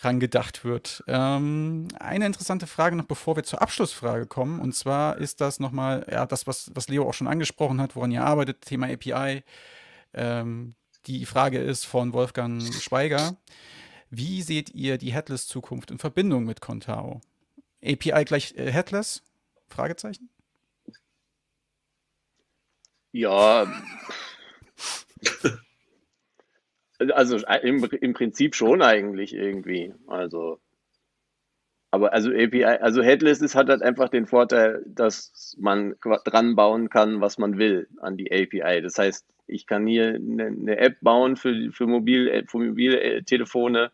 [0.03, 1.03] rangedacht wird.
[1.07, 4.59] Ähm, eine interessante Frage noch, bevor wir zur Abschlussfrage kommen.
[4.59, 8.11] Und zwar ist das nochmal, ja, das, was, was Leo auch schon angesprochen hat, woran
[8.11, 9.43] ihr arbeitet, Thema API.
[10.13, 10.75] Ähm,
[11.07, 13.37] die Frage ist von Wolfgang Schweiger.
[14.09, 17.21] Wie seht ihr die Headless-Zukunft in Verbindung mit Contao?
[17.83, 19.23] API gleich äh, Headless?
[19.67, 20.29] Fragezeichen?
[23.13, 23.67] Ja.
[27.13, 29.93] also im, im Prinzip schon eigentlich irgendwie.
[30.07, 30.59] Also.
[31.93, 36.89] Aber also API, also Headless ist, hat halt einfach den Vorteil, dass man dran bauen
[36.89, 38.81] kann, was man will an die API.
[38.81, 43.91] Das heißt, ich kann hier eine, eine App bauen für, für, Mobil, für Mobiltelefone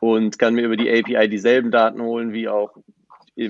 [0.00, 2.76] und kann mir über die API dieselben Daten holen wie auch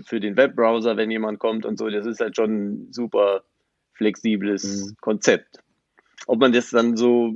[0.05, 1.89] für den Webbrowser, wenn jemand kommt und so.
[1.89, 3.43] Das ist halt schon super
[3.93, 4.97] flexibles mhm.
[5.01, 5.63] Konzept.
[6.27, 7.35] Ob man das dann so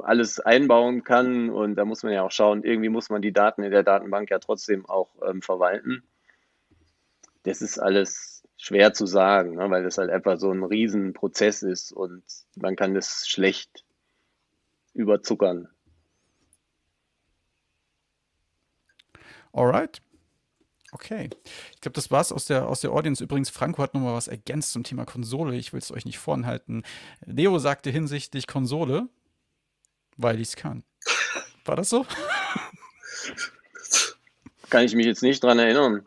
[0.00, 3.62] alles einbauen kann und da muss man ja auch schauen, irgendwie muss man die Daten
[3.62, 6.02] in der Datenbank ja trotzdem auch ähm, verwalten.
[7.44, 11.92] Das ist alles schwer zu sagen, ne, weil das halt einfach so ein Riesenprozess ist
[11.92, 12.22] und
[12.56, 13.84] man kann das schlecht
[14.94, 15.68] überzuckern.
[19.52, 20.00] Alright.
[20.92, 21.28] Okay.
[21.74, 23.22] Ich glaube, das war's aus der, aus der Audience.
[23.22, 25.56] Übrigens, Franco hat nochmal was ergänzt zum Thema Konsole.
[25.56, 26.84] Ich will es euch nicht vorenthalten.
[27.24, 29.08] Leo sagte hinsichtlich Konsole,
[30.16, 30.84] weil ich es kann.
[31.64, 32.06] War das so?
[34.70, 36.06] Kann ich mich jetzt nicht dran erinnern.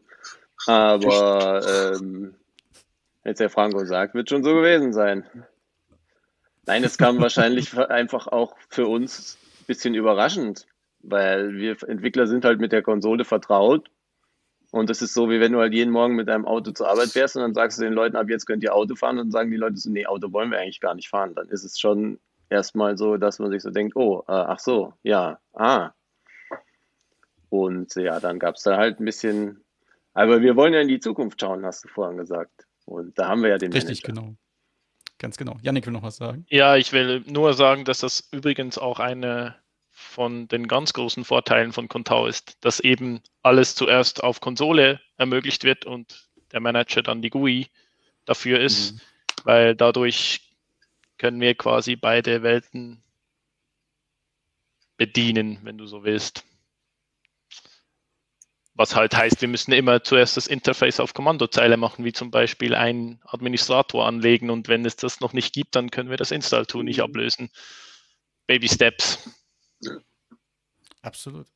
[0.68, 1.61] Aber
[1.95, 2.36] ähm,
[3.24, 5.26] jetzt der Franco sagt, wird schon so gewesen sein.
[6.65, 10.68] Nein, es kam wahrscheinlich einfach auch für uns ein bisschen überraschend,
[10.99, 13.89] weil wir Entwickler sind halt mit der Konsole vertraut.
[14.72, 17.09] Und es ist so, wie wenn du halt jeden Morgen mit deinem Auto zur Arbeit
[17.09, 19.32] fährst und dann sagst du den Leuten, ab jetzt könnt ihr Auto fahren und dann
[19.32, 21.34] sagen die Leute so, nee, Auto wollen wir eigentlich gar nicht fahren.
[21.36, 24.93] Dann ist es schon erstmal so, dass man sich so denkt, oh, äh, ach so,
[25.03, 25.91] ja, ah.
[27.49, 29.63] Und ja, dann gab es da halt ein bisschen,
[30.18, 32.65] aber wir wollen ja in die Zukunft schauen, hast du vorhin gesagt.
[32.86, 34.22] Und da haben wir ja den Richtig, Manager.
[34.22, 34.36] genau.
[35.20, 35.57] Ganz genau.
[35.61, 36.45] Yannick will noch was sagen.
[36.49, 39.55] Ja, ich will nur sagen, dass das übrigens auch eine
[39.91, 45.63] von den ganz großen Vorteilen von Contao ist, dass eben alles zuerst auf Konsole ermöglicht
[45.63, 47.68] wird und der Manager dann die GUI
[48.26, 49.01] dafür ist, Mhm.
[49.43, 50.51] weil dadurch
[51.18, 53.01] können wir quasi beide Welten
[54.97, 56.45] bedienen, wenn du so willst.
[58.80, 62.75] Was halt heißt, wir müssen immer zuerst das Interface auf Kommandozeile machen, wie zum Beispiel
[62.75, 66.84] einen Administrator anlegen und wenn es das noch nicht gibt, dann können wir das Install-Tool
[66.84, 67.49] nicht ablösen.
[68.45, 69.32] Baby Steps.
[71.01, 71.47] Absolut.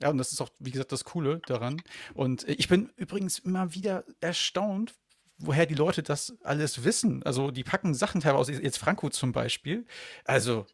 [0.00, 1.82] Ja, und das ist auch, wie gesagt, das Coole daran.
[2.14, 4.94] Und ich bin übrigens immer wieder erstaunt,
[5.38, 7.24] woher die Leute das alles wissen.
[7.24, 9.84] Also die packen Sachen teilweise, jetzt Franco zum Beispiel.
[10.24, 10.66] Also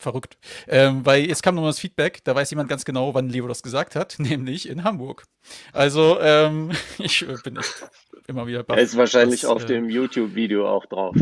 [0.00, 0.38] verrückt.
[0.68, 3.46] Ähm, weil jetzt kam noch mal das Feedback, da weiß jemand ganz genau, wann Leo
[3.48, 5.24] das gesagt hat, nämlich in Hamburg.
[5.72, 7.84] Also ähm, ich äh, bin echt
[8.26, 11.16] immer wieder baff, Er ist wahrscheinlich was, auf äh, dem YouTube-Video auch drauf.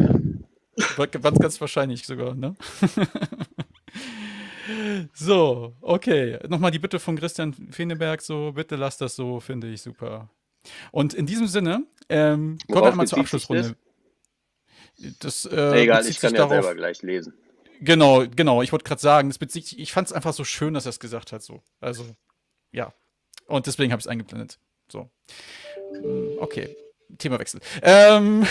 [0.97, 2.55] Ganz, ganz wahrscheinlich sogar, ne?
[5.13, 6.39] so, okay.
[6.49, 10.31] Nochmal die Bitte von Christian Feneberg, so, bitte lasst das so, finde ich super.
[10.93, 13.75] Und in diesem Sinne, ähm, kommen wir einmal zur Abschlussrunde.
[15.21, 17.35] Das, äh, Egal, ich kann ja darauf, selber gleich lesen.
[17.81, 18.63] Genau, genau.
[18.63, 21.01] Ich wollte gerade sagen, das sich- ich fand es einfach so schön, dass er es
[21.01, 21.43] gesagt hat.
[21.43, 21.63] So.
[21.81, 22.05] Also,
[22.73, 22.93] ja.
[23.47, 24.59] Und deswegen habe ich es eingeblendet.
[24.91, 25.11] So.
[25.93, 26.77] Hm, Okay.
[27.17, 27.61] Themawechsel.
[27.81, 28.47] Ähm,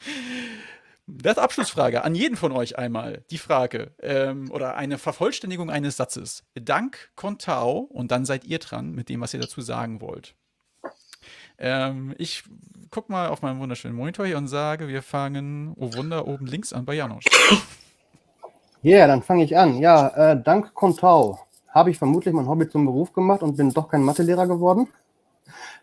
[1.06, 3.22] das Abschlussfrage an jeden von euch einmal.
[3.30, 6.44] Die Frage ähm, oder eine Vervollständigung eines Satzes.
[6.54, 10.34] Dank Contao und dann seid ihr dran mit dem, was ihr dazu sagen wollt.
[11.58, 12.44] Ähm, ich
[12.90, 16.72] guck mal auf meinen wunderschönen Monitor hier und sage, wir fangen, oh Wunder, oben links
[16.72, 17.26] an bei Janosch.
[18.82, 19.78] Ja, yeah, dann fange ich an.
[19.78, 23.88] Ja, äh, dank Contao habe ich vermutlich mein Hobby zum Beruf gemacht und bin doch
[23.88, 24.88] kein Mathelehrer geworden.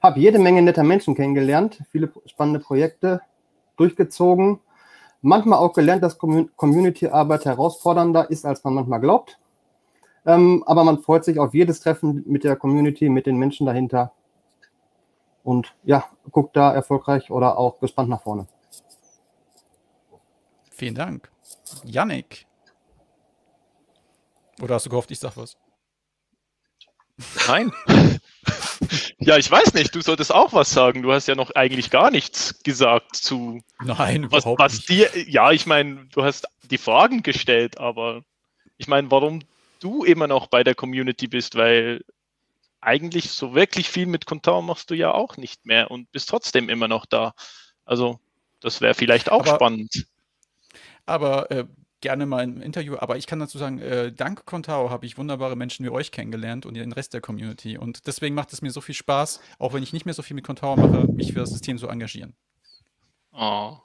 [0.02, 3.22] Habe jede Menge netter Menschen kennengelernt, viele spannende Projekte
[3.78, 4.60] durchgezogen.
[5.22, 9.40] Manchmal auch gelernt, dass Commun- Community-Arbeit herausfordernder ist, als man manchmal glaubt.
[10.26, 14.12] Ähm, aber man freut sich auf jedes Treffen mit der Community, mit den Menschen dahinter.
[15.44, 18.48] Und ja, guckt da erfolgreich oder auch gespannt nach vorne.
[20.72, 21.32] Vielen Dank.
[21.86, 22.47] Yannick.
[24.62, 25.56] Oder hast du gehofft, ich sag was?
[27.48, 27.72] Nein.
[29.20, 31.02] ja, ich weiß nicht, du solltest auch was sagen.
[31.02, 34.90] Du hast ja noch eigentlich gar nichts gesagt zu Nein, was, überhaupt was nicht.
[34.90, 35.10] dir.
[35.28, 38.24] Ja, ich meine, du hast die Fragen gestellt, aber
[38.78, 39.42] ich meine, warum
[39.80, 42.04] du immer noch bei der Community bist, weil
[42.82, 46.70] eigentlich so wirklich viel mit Contao machst du ja auch nicht mehr und bist trotzdem
[46.70, 47.34] immer noch da.
[47.86, 48.20] Also,
[48.60, 50.06] das wäre vielleicht auch Aber- spannend.
[51.08, 51.66] Aber äh,
[52.02, 52.96] gerne mal im Interview.
[52.98, 56.66] Aber ich kann dazu sagen, äh, dank Contao habe ich wunderbare Menschen wie euch kennengelernt
[56.66, 57.78] und den Rest der Community.
[57.78, 60.36] Und deswegen macht es mir so viel Spaß, auch wenn ich nicht mehr so viel
[60.36, 62.36] mit Contao mache, mich für das System zu engagieren.
[63.32, 63.78] Oh,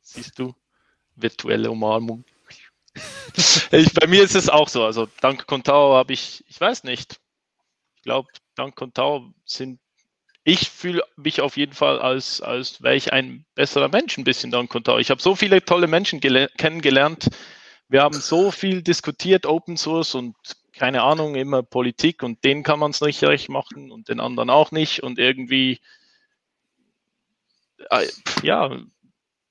[0.00, 0.54] siehst du,
[1.16, 2.24] virtuelle Umarmung.
[3.72, 4.84] ich, bei mir ist es auch so.
[4.84, 7.20] Also dank Contao habe ich, ich weiß nicht.
[7.96, 9.80] Ich glaube, dank Contao sind,
[10.44, 14.50] ich fühle mich auf jeden Fall als, als wäre ich ein besserer Mensch ein bisschen
[14.50, 14.98] dank Contao.
[14.98, 17.28] Ich habe so viele tolle Menschen gele- kennengelernt.
[17.88, 20.34] Wir haben so viel diskutiert, Open Source und
[20.72, 24.50] keine Ahnung, immer Politik und denen kann man es nicht recht machen und den anderen
[24.50, 25.80] auch nicht und irgendwie,
[27.90, 28.08] äh,
[28.42, 28.80] ja,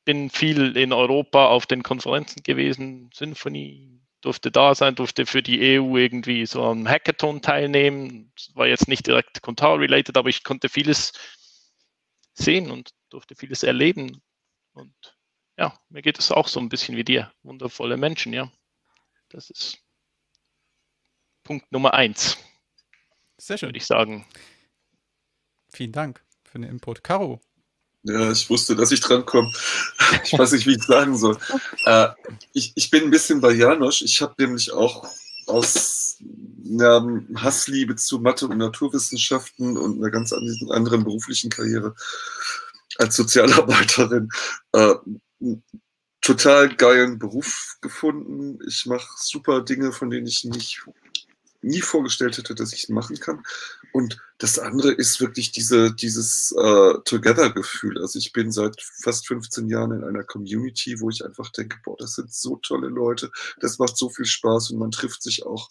[0.03, 5.79] bin viel in Europa auf den Konferenzen gewesen, Symphony durfte da sein, durfte für die
[5.79, 8.31] EU irgendwie so am Hackathon teilnehmen.
[8.35, 11.13] Das war jetzt nicht direkt Contao-related, aber ich konnte vieles
[12.33, 14.21] sehen und durfte vieles erleben.
[14.73, 14.93] Und
[15.57, 17.33] ja, mir geht es auch so ein bisschen wie dir.
[17.43, 18.51] Wundervolle Menschen, ja.
[19.29, 19.79] Das ist
[21.43, 22.37] Punkt Nummer eins,
[23.37, 23.69] Sehr schön.
[23.69, 24.27] würde ich sagen.
[25.69, 27.03] Vielen Dank für den Input.
[27.03, 27.41] Caro.
[28.03, 29.51] Ja, ich wusste, dass ich drankomme.
[30.23, 31.37] Ich weiß nicht, wie ich sagen soll.
[31.85, 32.09] Äh,
[32.53, 34.01] ich, ich bin ein bisschen bei Janosch.
[34.01, 35.07] Ich habe nämlich auch
[35.47, 36.17] aus
[36.69, 41.95] einer Hassliebe zu Mathe und Naturwissenschaften und einer ganz anderen beruflichen Karriere
[42.97, 44.29] als Sozialarbeiterin
[44.73, 44.95] äh,
[45.39, 45.63] einen
[46.21, 48.59] total geilen Beruf gefunden.
[48.67, 50.83] Ich mache super Dinge, von denen ich nicht,
[51.61, 53.43] nie vorgestellt hätte, dass ich machen kann.
[53.93, 57.99] Und das andere ist wirklich diese, dieses äh, Together-Gefühl.
[57.99, 61.95] Also ich bin seit fast 15 Jahren in einer Community, wo ich einfach denke, boah,
[61.97, 65.69] das sind so tolle Leute, das macht so viel Spaß und man trifft sich auch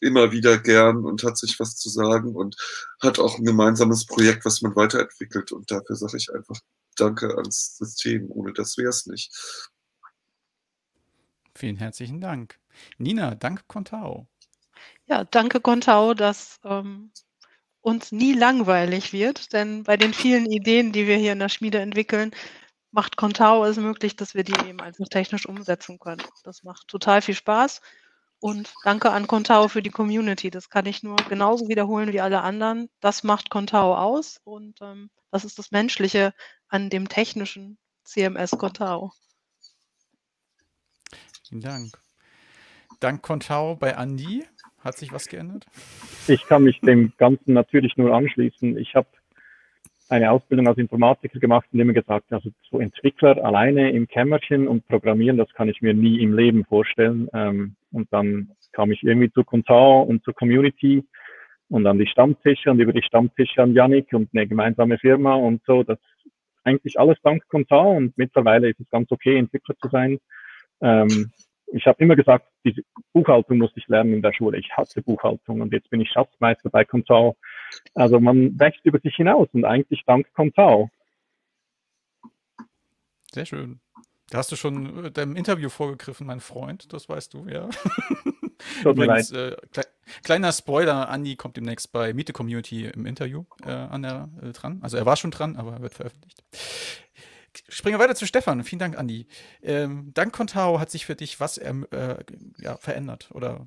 [0.00, 2.56] immer wieder gern und hat sich was zu sagen und
[3.00, 5.52] hat auch ein gemeinsames Projekt, was man weiterentwickelt.
[5.52, 6.60] Und dafür sage ich einfach
[6.96, 8.30] Danke ans System.
[8.30, 9.32] Ohne das wäre es nicht.
[11.54, 12.58] Vielen herzlichen Dank.
[12.98, 14.28] Nina, danke Contao.
[15.06, 17.12] Ja, danke Contao, dass ähm,
[17.82, 21.80] uns nie langweilig wird, denn bei den vielen Ideen, die wir hier in der Schmiede
[21.80, 22.32] entwickeln,
[22.90, 26.22] macht Contao es möglich, dass wir die eben einfach technisch umsetzen können.
[26.44, 27.80] Das macht total viel Spaß.
[28.40, 30.50] Und danke an Contao für die Community.
[30.50, 32.88] Das kann ich nur genauso wiederholen wie alle anderen.
[33.00, 36.32] Das macht Contao aus und ähm, das ist das Menschliche
[36.68, 39.12] an dem technischen CMS Contao.
[41.46, 42.00] Vielen Dank.
[42.98, 44.46] Dank Contao bei Andi.
[44.82, 45.66] Hat sich was geändert?
[46.26, 48.78] Ich kann mich dem Ganzen natürlich nur anschließen.
[48.78, 49.08] Ich habe
[50.08, 54.86] eine Ausbildung als Informatiker gemacht und immer gesagt, also so Entwickler alleine im Kämmerchen und
[54.88, 57.28] programmieren, das kann ich mir nie im Leben vorstellen.
[57.32, 61.04] Ähm, und dann kam ich irgendwie zu Contao und zur Community
[61.68, 65.62] und an die Stammtische und über die Stammtische an Yannick und eine gemeinsame Firma und
[65.66, 65.84] so.
[65.84, 66.32] Das ist
[66.64, 70.18] eigentlich alles dank Contao und mittlerweile ist es ganz okay, Entwickler zu sein.
[70.80, 71.30] Ähm,
[71.72, 72.82] ich habe immer gesagt, diese
[73.12, 74.58] Buchhaltung musste ich lernen in der Schule.
[74.58, 77.36] Ich hasse Buchhaltung und jetzt bin ich Schatzmeister bei Contao.
[77.94, 80.90] Also man wächst über sich hinaus und eigentlich dank Contao.
[83.32, 83.80] Sehr schön.
[84.30, 87.68] Da hast du schon äh, deinem Interview vorgegriffen, mein Freund, das weißt du, ja.
[88.84, 89.84] Übrigens, äh, kle
[90.22, 94.78] kleiner Spoiler, Andi kommt demnächst bei Miete Community im Interview äh, an der, äh, dran.
[94.82, 96.44] Also er war schon dran, aber er wird veröffentlicht.
[97.68, 98.62] Springen wir weiter zu Stefan.
[98.62, 99.26] Vielen Dank, Andi.
[99.62, 102.16] Ähm, dank Contao hat sich für dich was erm-, äh,
[102.58, 103.66] ja, verändert oder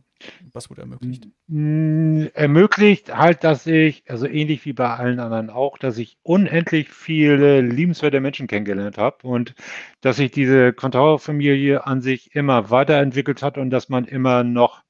[0.53, 1.27] was wurde ermöglicht?
[1.47, 6.89] Mm, ermöglicht halt, dass ich, also ähnlich wie bei allen anderen auch, dass ich unendlich
[6.89, 9.53] viele liebenswerte Menschen kennengelernt habe und
[10.01, 14.83] dass sich diese Contao-Familie an sich immer weiterentwickelt hat und dass man immer noch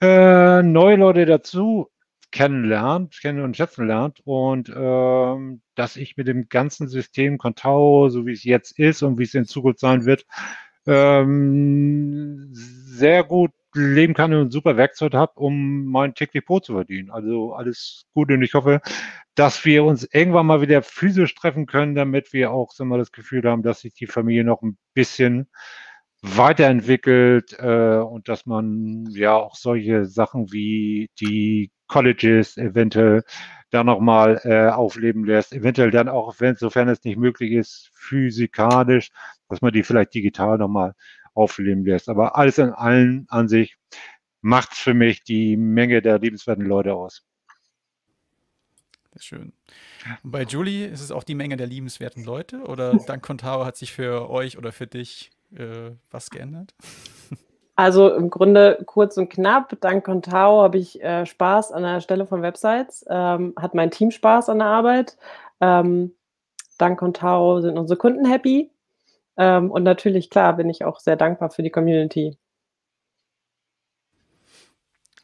[0.00, 1.90] äh, neue Leute dazu
[2.30, 8.26] kennenlernt, kennen und schätzen lernt und ähm, dass ich mit dem ganzen System Contao, so
[8.26, 10.26] wie es jetzt ist und wie es in Zukunft sein wird,
[10.86, 16.74] ähm, sehr gut leben kann und ein super Werkzeug habe, um mein täglich Brot zu
[16.74, 17.10] verdienen.
[17.10, 18.80] Also alles Gute und ich hoffe,
[19.34, 23.12] dass wir uns irgendwann mal wieder physisch treffen können, damit wir auch so mal das
[23.12, 25.48] Gefühl haben, dass sich die Familie noch ein bisschen
[26.22, 33.22] weiterentwickelt äh, und dass man ja auch solche Sachen wie die Colleges eventuell
[33.70, 39.10] da nochmal äh, aufleben lässt, eventuell dann auch, wenn, sofern es nicht möglich ist, physikalisch,
[39.48, 40.94] dass man die vielleicht digital nochmal
[41.34, 42.08] aufleben lässt.
[42.08, 43.76] Aber alles in allen an sich
[44.40, 47.24] macht für mich die Menge der liebenswerten Leute aus.
[49.12, 49.52] Sehr schön.
[50.22, 53.76] Und bei Julie ist es auch die Menge der liebenswerten Leute oder dank Contao hat
[53.76, 56.74] sich für euch oder für dich äh, was geändert?
[57.76, 62.26] Also im Grunde kurz und knapp, dank Contao habe ich äh, Spaß an der Stelle
[62.26, 65.16] von Websites, ähm, hat mein Team Spaß an der Arbeit.
[65.60, 66.16] Ähm,
[66.76, 68.72] dank Contao sind unsere Kunden happy.
[69.36, 72.36] Ähm, und natürlich, klar, bin ich auch sehr dankbar für die Community.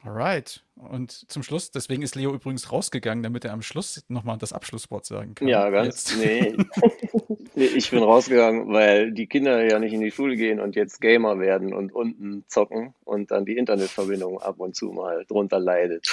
[0.05, 0.62] Alright.
[0.76, 5.06] Und zum Schluss, deswegen ist Leo übrigens rausgegangen, damit er am Schluss nochmal das Abschlusswort
[5.06, 5.48] sagen kann.
[5.48, 6.14] Ja, ganz.
[6.14, 6.18] Jetzt.
[6.18, 6.56] Nee.
[7.55, 7.64] nee.
[7.64, 11.39] Ich bin rausgegangen, weil die Kinder ja nicht in die Schule gehen und jetzt Gamer
[11.39, 16.06] werden und unten zocken und dann die Internetverbindung ab und zu mal drunter leidet.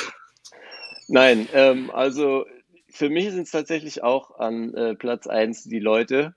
[1.09, 2.45] Nein, ähm, also
[2.87, 6.33] für mich sind es tatsächlich auch an äh, Platz 1 die Leute,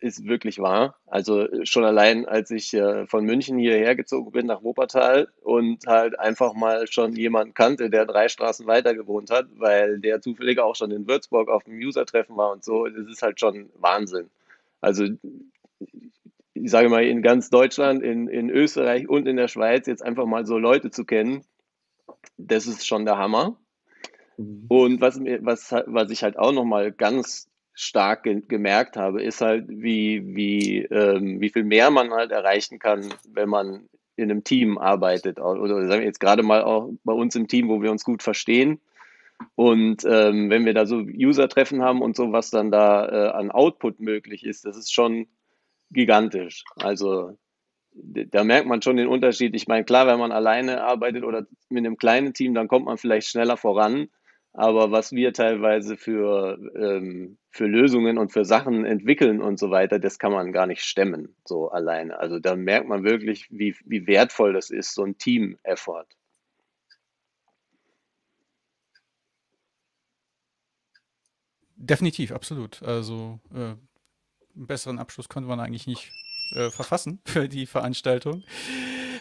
[0.00, 0.96] ist wirklich wahr.
[1.06, 6.18] Also schon allein, als ich äh, von München hierher gezogen bin nach Wuppertal und halt
[6.18, 10.76] einfach mal schon jemanden kannte, der drei Straßen weiter gewohnt hat, weil der zufällig auch
[10.76, 14.30] schon in Würzburg auf dem User-Treffen war und so, das ist halt schon Wahnsinn.
[14.80, 15.04] Also
[16.54, 20.26] ich sage mal, in ganz Deutschland, in, in Österreich und in der Schweiz jetzt einfach
[20.26, 21.44] mal so Leute zu kennen,
[22.36, 23.56] das ist schon der Hammer.
[24.36, 24.66] Mhm.
[24.68, 29.40] Und was, mir, was, was ich halt auch nochmal ganz stark ge gemerkt habe, ist
[29.40, 34.44] halt, wie, wie, ähm, wie viel mehr man halt erreichen kann, wenn man in einem
[34.44, 35.40] Team arbeitet.
[35.40, 38.22] Oder sagen wir jetzt gerade mal auch bei uns im Team, wo wir uns gut
[38.22, 38.80] verstehen.
[39.54, 43.50] Und ähm, wenn wir da so User-Treffen haben und so, was dann da äh, an
[43.50, 45.26] Output möglich ist, das ist schon
[45.90, 46.64] gigantisch.
[46.76, 47.38] Also
[47.92, 49.54] da merkt man schon den Unterschied.
[49.56, 52.98] Ich meine, klar, wenn man alleine arbeitet oder mit einem kleinen Team, dann kommt man
[52.98, 54.08] vielleicht schneller voran.
[54.52, 59.98] Aber was wir teilweise für, ähm, für Lösungen und für Sachen entwickeln und so weiter,
[59.98, 62.18] das kann man gar nicht stemmen, so alleine.
[62.18, 66.06] Also da merkt man wirklich, wie, wie wertvoll das ist, so ein Team-Effort.
[71.76, 72.82] Definitiv, absolut.
[72.82, 73.78] Also äh, einen
[74.54, 76.12] besseren Abschluss konnte man eigentlich nicht
[76.52, 78.44] äh, verfassen für die Veranstaltung.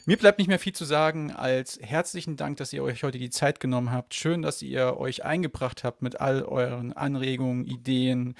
[0.10, 3.30] Mir bleibt nicht mehr viel zu sagen als herzlichen Dank, dass ihr euch heute die
[3.30, 4.15] Zeit genommen habt.
[4.15, 8.34] Schön, dass ihr euch eingebracht habt mit all euren Anregungen, Ideen,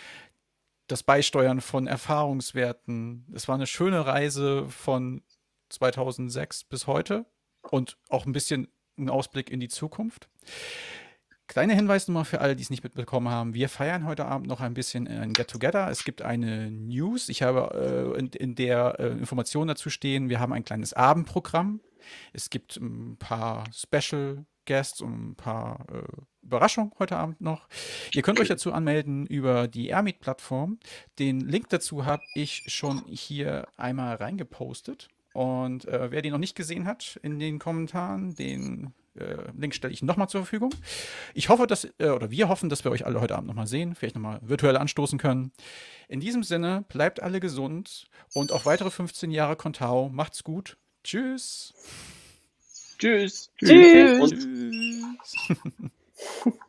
[0.88, 3.28] das Beisteuern von Erfahrungswerten.
[3.36, 5.22] Es war eine schöne Reise von
[5.70, 7.28] 2006 bis heute
[7.62, 10.28] und auch ein bisschen ein Ausblick in die Zukunft.
[11.50, 13.56] Kleiner Hinweis nochmal für alle, die es nicht mitbekommen haben.
[13.56, 15.90] Wir feiern heute Abend noch ein bisschen ein Get-Together.
[15.90, 17.28] Es gibt eine News.
[17.28, 21.82] Ich habe äh, in, in, der äh, Information dazu stehen, wir haben ein kleines Abendprogramm.
[22.34, 26.04] Es gibt ein paar Special Guests und ein paar äh,
[26.44, 27.68] Überraschungen heute Abend noch.
[28.14, 30.78] Ihr könnt euch dazu anmelden über die Airmeet-Plattform.
[31.18, 35.08] Den Link dazu habe ich schon hier einmal reingepostet.
[35.34, 39.94] Und äh, wer den noch nicht gesehen hat in den Kommentaren, den äh, Link stelle
[39.94, 40.73] ich nochmal zur Verfügung.
[41.34, 43.95] Ich hoffe, dass, äh, oder wir hoffen, dass wir euch alle heute Abend nochmal sehen,
[43.95, 45.52] vielleicht nochmal virtuell anstoßen können.
[46.07, 50.10] In diesem Sinne, bleibt alle gesund und auf weitere 15 Jahre Kontau.
[50.10, 50.77] Macht's gut.
[51.03, 51.73] Tschüss.
[52.98, 53.52] Tschüss.
[53.57, 54.30] Tschüss.
[54.31, 55.60] Tschüss.